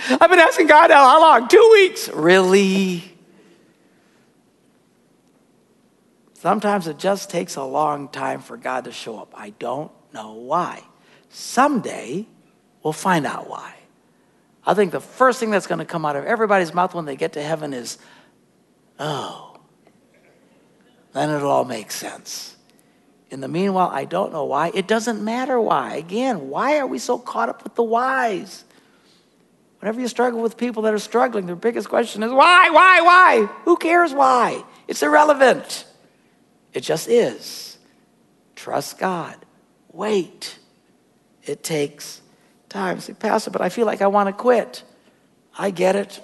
I've 0.09 0.29
been 0.29 0.39
asking 0.39 0.67
God 0.67 0.91
now, 0.91 1.09
how 1.09 1.19
long? 1.19 1.47
Two 1.47 1.69
weeks. 1.73 2.07
Really? 2.09 3.03
Sometimes 6.35 6.87
it 6.87 6.97
just 6.97 7.29
takes 7.29 7.55
a 7.55 7.63
long 7.63 8.07
time 8.07 8.41
for 8.41 8.55
God 8.55 8.85
to 8.85 8.91
show 8.91 9.17
up. 9.17 9.33
I 9.35 9.49
don't 9.49 9.91
know 10.13 10.33
why. 10.33 10.83
Someday 11.29 12.27
we'll 12.83 12.93
find 12.93 13.25
out 13.25 13.49
why. 13.49 13.73
I 14.65 14.73
think 14.73 14.91
the 14.91 15.01
first 15.01 15.39
thing 15.39 15.49
that's 15.49 15.67
going 15.67 15.79
to 15.79 15.85
come 15.85 16.05
out 16.05 16.15
of 16.15 16.23
everybody's 16.25 16.73
mouth 16.73 16.93
when 16.93 17.05
they 17.05 17.15
get 17.15 17.33
to 17.33 17.41
heaven 17.41 17.73
is, 17.73 17.97
oh, 18.99 19.57
then 21.13 21.29
it'll 21.29 21.49
all 21.49 21.65
make 21.65 21.91
sense. 21.91 22.55
In 23.31 23.41
the 23.41 23.47
meanwhile, 23.47 23.89
I 23.91 24.05
don't 24.05 24.31
know 24.31 24.45
why. 24.45 24.71
It 24.73 24.87
doesn't 24.87 25.23
matter 25.23 25.59
why. 25.59 25.95
Again, 25.95 26.49
why 26.49 26.77
are 26.77 26.87
we 26.87 26.97
so 26.97 27.17
caught 27.17 27.49
up 27.49 27.63
with 27.63 27.75
the 27.75 27.83
whys? 27.83 28.63
Whenever 29.79 30.01
you 30.01 30.07
struggle 30.07 30.41
with 30.41 30.57
people 30.57 30.83
that 30.83 30.93
are 30.93 30.99
struggling, 30.99 31.45
their 31.45 31.55
biggest 31.55 31.87
question 31.87 32.23
is 32.23 32.31
why, 32.31 32.69
why, 32.69 33.01
why? 33.01 33.49
Who 33.65 33.77
cares 33.77 34.13
why? 34.13 34.63
It's 34.87 35.01
irrelevant. 35.03 35.85
It 36.73 36.81
just 36.81 37.07
is. 37.07 37.77
Trust 38.55 38.97
God. 38.97 39.35
Wait. 39.93 40.59
It 41.43 41.63
takes 41.63 42.21
time. 42.67 42.99
Say, 42.99 43.13
Pastor, 43.13 43.51
but 43.51 43.61
I 43.61 43.69
feel 43.69 43.85
like 43.85 44.01
I 44.01 44.07
want 44.07 44.27
to 44.27 44.33
quit. 44.33 44.83
I 45.57 45.71
get 45.71 45.95
it. 45.95 46.19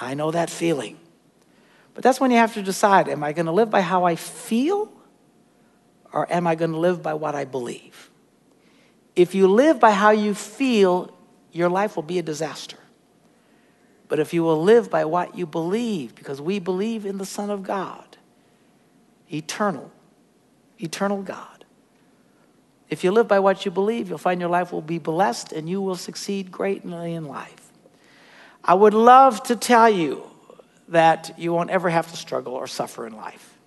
I 0.00 0.14
know 0.14 0.30
that 0.30 0.50
feeling. 0.50 0.98
But 1.96 2.02
that's 2.02 2.20
when 2.20 2.30
you 2.30 2.36
have 2.36 2.52
to 2.54 2.62
decide 2.62 3.08
am 3.08 3.24
I 3.24 3.32
going 3.32 3.46
to 3.46 3.52
live 3.52 3.70
by 3.70 3.80
how 3.80 4.04
I 4.04 4.16
feel 4.16 4.92
or 6.12 6.30
am 6.30 6.46
I 6.46 6.54
going 6.54 6.72
to 6.72 6.76
live 6.76 7.02
by 7.02 7.14
what 7.14 7.34
I 7.34 7.46
believe? 7.46 8.10
If 9.16 9.34
you 9.34 9.48
live 9.48 9.80
by 9.80 9.92
how 9.92 10.10
you 10.10 10.34
feel, 10.34 11.16
your 11.52 11.70
life 11.70 11.96
will 11.96 12.02
be 12.02 12.18
a 12.18 12.22
disaster. 12.22 12.76
But 14.08 14.18
if 14.18 14.34
you 14.34 14.42
will 14.42 14.62
live 14.62 14.90
by 14.90 15.06
what 15.06 15.38
you 15.38 15.46
believe, 15.46 16.14
because 16.14 16.38
we 16.38 16.58
believe 16.58 17.06
in 17.06 17.16
the 17.16 17.24
Son 17.24 17.48
of 17.48 17.62
God, 17.62 18.18
eternal, 19.32 19.90
eternal 20.78 21.22
God. 21.22 21.64
If 22.90 23.04
you 23.04 23.10
live 23.10 23.26
by 23.26 23.38
what 23.38 23.64
you 23.64 23.70
believe, 23.70 24.10
you'll 24.10 24.18
find 24.18 24.38
your 24.38 24.50
life 24.50 24.70
will 24.70 24.82
be 24.82 24.98
blessed 24.98 25.50
and 25.50 25.66
you 25.66 25.80
will 25.80 25.96
succeed 25.96 26.52
greatly 26.52 27.14
in 27.14 27.24
life. 27.24 27.72
I 28.62 28.74
would 28.74 28.92
love 28.92 29.42
to 29.44 29.56
tell 29.56 29.88
you 29.88 30.30
that 30.88 31.34
you 31.36 31.52
won't 31.52 31.70
ever 31.70 31.90
have 31.90 32.10
to 32.10 32.16
struggle 32.16 32.54
or 32.54 32.66
suffer 32.66 33.06
in 33.06 33.16
life, 33.16 33.58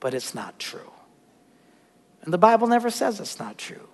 but 0.00 0.14
it's 0.14 0.34
not 0.34 0.58
true. 0.58 0.90
And 2.22 2.32
the 2.32 2.38
Bible 2.38 2.66
never 2.66 2.90
says 2.90 3.20
it's 3.20 3.38
not 3.38 3.58
true. 3.58 3.88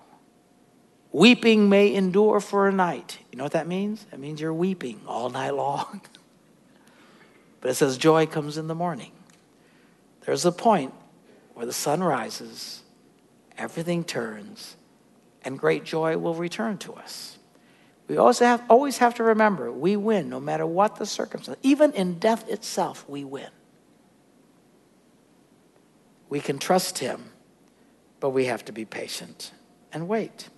Weeping 1.12 1.68
may 1.68 1.94
endure 1.94 2.40
for 2.40 2.66
a 2.66 2.72
night. 2.72 3.18
You 3.31 3.38
know 3.38 3.44
what 3.44 3.53
that 3.53 3.68
means? 3.68 4.05
It 4.12 4.18
means 4.18 4.40
you're 4.40 4.53
weeping 4.53 5.00
all 5.07 5.31
night 5.31 5.55
long. 5.55 6.00
but 7.61 7.70
it 7.70 7.74
says 7.74 7.96
joy 7.96 8.27
comes 8.27 8.59
in 8.59 8.66
the 8.66 8.74
morning. 8.74 9.12
There's 10.27 10.44
a 10.44 10.53
point 10.53 10.92
where 11.53 11.66
the 11.66 11.72
sun 11.72 12.03
rises, 12.03 12.83
everything 13.57 14.05
turns, 14.05 14.77
and 15.42 15.59
great 15.59 15.85
joy 15.85 16.16
will 16.16 16.35
return 16.35 16.79
to 16.79 16.94
us. 16.94 17.38
We 18.09 18.17
also 18.19 18.45
have, 18.45 18.62
always 18.69 18.99
have 18.99 19.14
to 19.14 19.25
remember 19.25 19.73
we 19.73 19.97
win 19.97 20.29
no 20.29 20.40
matter 20.40 20.67
what 20.67 20.97
the 20.97 21.07
circumstance. 21.07 21.59
Even 21.62 21.93
in 21.93 22.19
death 22.19 22.49
itself, 22.49 23.09
we 23.09 23.25
win. 23.25 23.49
We 26.29 26.40
can 26.40 26.59
trust 26.59 26.99
Him, 26.99 27.31
but 28.21 28.31
we 28.31 28.47
have 28.47 28.64
to 28.67 28.73
be 28.73 28.85
patient 28.85 29.53
and 29.93 30.09
wait. 30.09 30.49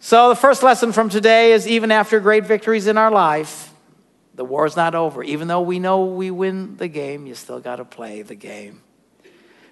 So, 0.00 0.28
the 0.28 0.36
first 0.36 0.62
lesson 0.62 0.92
from 0.92 1.08
today 1.08 1.52
is 1.52 1.66
even 1.66 1.90
after 1.90 2.20
great 2.20 2.44
victories 2.44 2.86
in 2.88 2.98
our 2.98 3.10
life, 3.10 3.72
the 4.34 4.44
war 4.44 4.66
is 4.66 4.76
not 4.76 4.94
over. 4.94 5.22
Even 5.22 5.48
though 5.48 5.62
we 5.62 5.78
know 5.78 6.04
we 6.04 6.30
win 6.30 6.76
the 6.76 6.88
game, 6.88 7.26
you 7.26 7.34
still 7.34 7.60
got 7.60 7.76
to 7.76 7.84
play 7.84 8.20
the 8.20 8.34
game. 8.34 8.82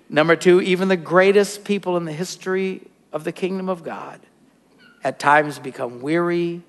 Number 0.08 0.36
two, 0.36 0.60
even 0.62 0.88
the 0.88 0.96
greatest 0.96 1.64
people 1.64 1.96
in 1.96 2.04
the 2.04 2.12
history 2.12 2.82
of 3.12 3.24
the 3.24 3.32
kingdom 3.32 3.68
of 3.68 3.82
God 3.82 4.20
at 5.04 5.18
times 5.18 5.58
become 5.58 6.00
weary, 6.00 6.62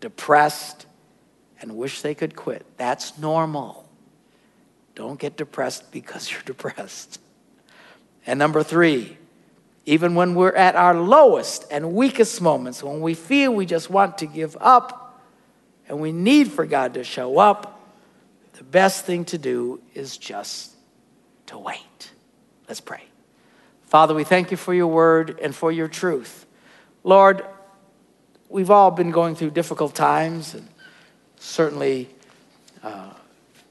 depressed, 0.00 0.86
and 1.60 1.76
wish 1.76 2.02
they 2.02 2.14
could 2.14 2.36
quit. 2.36 2.64
That's 2.76 3.18
normal. 3.18 3.88
Don't 4.94 5.18
get 5.18 5.36
depressed 5.36 5.90
because 5.92 6.30
you're 6.32 6.42
depressed. 6.42 7.20
And 8.26 8.38
number 8.38 8.62
three, 8.62 9.16
even 9.86 10.14
when 10.14 10.34
we're 10.34 10.54
at 10.54 10.76
our 10.76 10.94
lowest 10.94 11.64
and 11.70 11.94
weakest 11.94 12.40
moments, 12.40 12.82
when 12.82 13.00
we 13.00 13.14
feel 13.14 13.52
we 13.52 13.66
just 13.66 13.90
want 13.90 14.18
to 14.18 14.26
give 14.26 14.56
up 14.60 15.22
and 15.88 16.00
we 16.00 16.12
need 16.12 16.52
for 16.52 16.66
God 16.66 16.94
to 16.94 17.04
show 17.04 17.38
up, 17.38 17.80
the 18.52 18.64
best 18.64 19.06
thing 19.06 19.24
to 19.26 19.38
do 19.38 19.80
is 19.94 20.18
just 20.18 20.72
to 21.46 21.58
wait. 21.58 22.10
Let's 22.68 22.80
pray. 22.80 23.02
Father, 23.86 24.14
we 24.14 24.22
thank 24.22 24.50
you 24.50 24.56
for 24.56 24.72
your 24.72 24.86
word 24.86 25.40
and 25.42 25.54
for 25.54 25.72
your 25.72 25.88
truth. 25.88 26.46
Lord, 27.02 27.46
we've 28.50 28.70
all 28.70 28.90
been 28.90 29.10
going 29.10 29.34
through 29.34 29.50
difficult 29.50 29.94
times, 29.94 30.54
and 30.54 30.68
certainly 31.38 32.10
uh, 32.82 33.10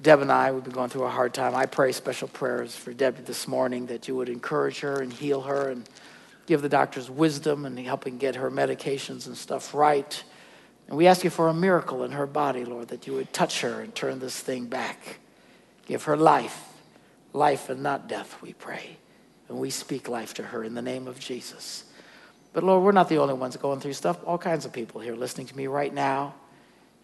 Deb 0.02 0.22
and 0.22 0.32
I, 0.32 0.52
we've 0.52 0.64
been 0.64 0.74
going 0.74 0.90
through 0.90 1.04
a 1.04 1.10
hard 1.10 1.34
time. 1.34 1.54
I 1.54 1.68
pray 1.68 1.92
special 1.92 2.28
prayers 2.28 2.76
for 2.76 2.92
Deb 2.92 3.26
this 3.26 3.48
morning 3.48 3.86
that 3.88 4.08
you 4.08 4.16
would 4.16 4.30
encourage 4.30 4.80
her 4.80 5.02
and 5.02 5.14
heal 5.14 5.42
her 5.42 5.70
and 5.70 5.88
give 6.48 6.64
the 6.64 6.70
doctors 6.70 7.08
wisdom 7.08 7.66
and 7.66 7.78
helping 7.78 8.18
get 8.18 8.36
her 8.36 8.50
medications 8.50 9.28
and 9.28 9.38
stuff 9.38 9.76
right. 9.76 10.24
And 10.88 10.98
we 10.98 11.06
ask 11.06 11.24
you 11.24 11.30
for 11.30 11.50
a 11.50 11.54
miracle 11.54 12.04
in 12.04 12.12
her 12.14 12.26
body, 12.26 12.66
Lord, 12.66 12.88
that 12.88 13.06
you 13.06 13.14
would 13.14 13.32
touch 13.32 13.62
her 13.62 13.82
and 13.82 13.94
turn 13.94 14.18
this 14.18 14.40
thing 14.40 14.66
back. 14.66 15.20
Give 15.86 16.02
her 16.06 16.18
life, 16.18 16.64
life 17.32 17.70
and 17.70 17.84
not 17.84 18.08
death, 18.08 18.42
we 18.42 18.54
pray. 18.54 18.98
And 19.50 19.60
we 19.60 19.70
speak 19.70 20.10
life 20.10 20.34
to 20.36 20.44
her 20.44 20.64
in 20.64 20.74
the 20.74 20.82
name 20.82 21.08
of 21.08 21.20
Jesus. 21.20 21.84
But 22.54 22.64
Lord, 22.64 22.84
we're 22.84 22.92
not 22.92 23.10
the 23.10 23.18
only 23.18 23.36
ones 23.36 23.56
going 23.58 23.80
through 23.80 23.94
stuff. 23.94 24.20
All 24.26 24.38
kinds 24.38 24.66
of 24.66 24.74
people 24.74 25.02
here 25.02 25.16
listening 25.16 25.48
to 25.48 25.58
me 25.58 25.68
right 25.68 25.94
now 25.94 26.34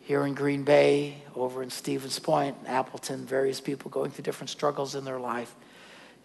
here 0.06 0.24
in 0.24 0.36
Green 0.36 0.64
Bay, 0.64 1.16
over 1.36 1.64
in 1.64 1.72
Stevens 1.72 2.20
Point, 2.20 2.56
Appleton, 2.68 3.26
various 3.26 3.60
people 3.60 3.90
going 3.90 4.12
through 4.12 4.24
different 4.24 4.52
struggles 4.52 4.94
in 4.94 5.04
their 5.04 5.20
life. 5.20 5.56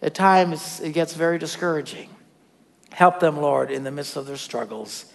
At 0.02 0.14
times, 0.14 0.80
it 0.80 0.92
gets 0.92 1.14
very 1.14 1.38
discouraging. 1.38 2.10
Help 2.92 3.20
them, 3.20 3.38
Lord, 3.38 3.70
in 3.70 3.82
the 3.82 3.90
midst 3.90 4.16
of 4.16 4.26
their 4.26 4.36
struggles. 4.36 5.10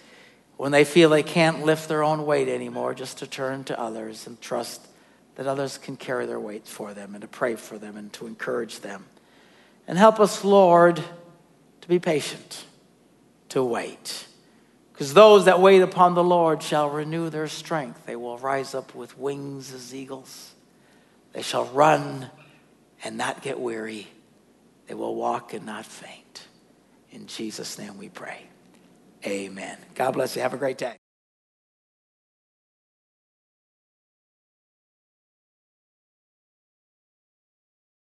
When 0.58 0.72
they 0.72 0.84
feel 0.84 1.10
they 1.10 1.22
can't 1.22 1.64
lift 1.64 1.88
their 1.88 2.02
own 2.02 2.26
weight 2.26 2.48
anymore, 2.48 2.96
just 2.96 3.20
to 3.20 3.28
turn 3.28 3.66
to 3.66 3.80
others 3.80 4.26
and 4.26 4.42
trust 4.42 4.88
that 5.36 5.46
others 5.46 5.78
can 5.78 5.96
carry 5.96 6.26
their 6.26 6.40
weight 6.40 6.68
for 6.68 6.96
them 6.96 7.14
and 7.14 7.22
to 7.22 7.28
pray 7.28 7.56
for 7.56 7.78
them 7.78 7.96
and 7.96 8.12
to 8.14 8.26
encourage 8.26 8.80
them. 8.80 9.06
And 9.88 9.96
help 9.96 10.20
us, 10.20 10.44
Lord, 10.44 11.04
to 11.82 11.88
be 11.88 12.00
patient, 12.00 12.66
to 13.56 13.64
wait 13.64 14.28
because 14.92 15.14
those 15.14 15.46
that 15.46 15.62
wait 15.62 15.82
upon 15.82 16.14
the 16.14 16.24
Lord 16.24 16.62
shall 16.62 16.90
renew 16.90 17.30
their 17.30 17.48
strength. 17.48 18.06
They 18.06 18.18
will 18.18 18.38
rise 18.38 18.76
up 18.76 18.94
with 18.94 19.18
wings 19.18 19.74
as 19.74 19.96
eagles. 19.96 20.54
They 21.32 21.42
shall 21.42 21.64
run 21.66 22.30
and 23.02 23.18
not 23.18 23.42
get 23.42 23.58
weary. 23.58 24.08
They 24.88 24.94
will 24.94 25.16
walk 25.16 25.54
and 25.54 25.66
not 25.66 25.86
faint. 25.86 26.48
In 27.12 27.28
Jesus' 27.28 27.80
name 27.80 27.98
we 27.98 28.10
pray. 28.10 28.44
Amen. 29.26 29.78
God 29.96 30.12
bless 30.12 30.36
you. 30.36 30.42
Have 30.42 30.54
a 30.54 30.58
great 30.58 30.78
day. 30.78 30.98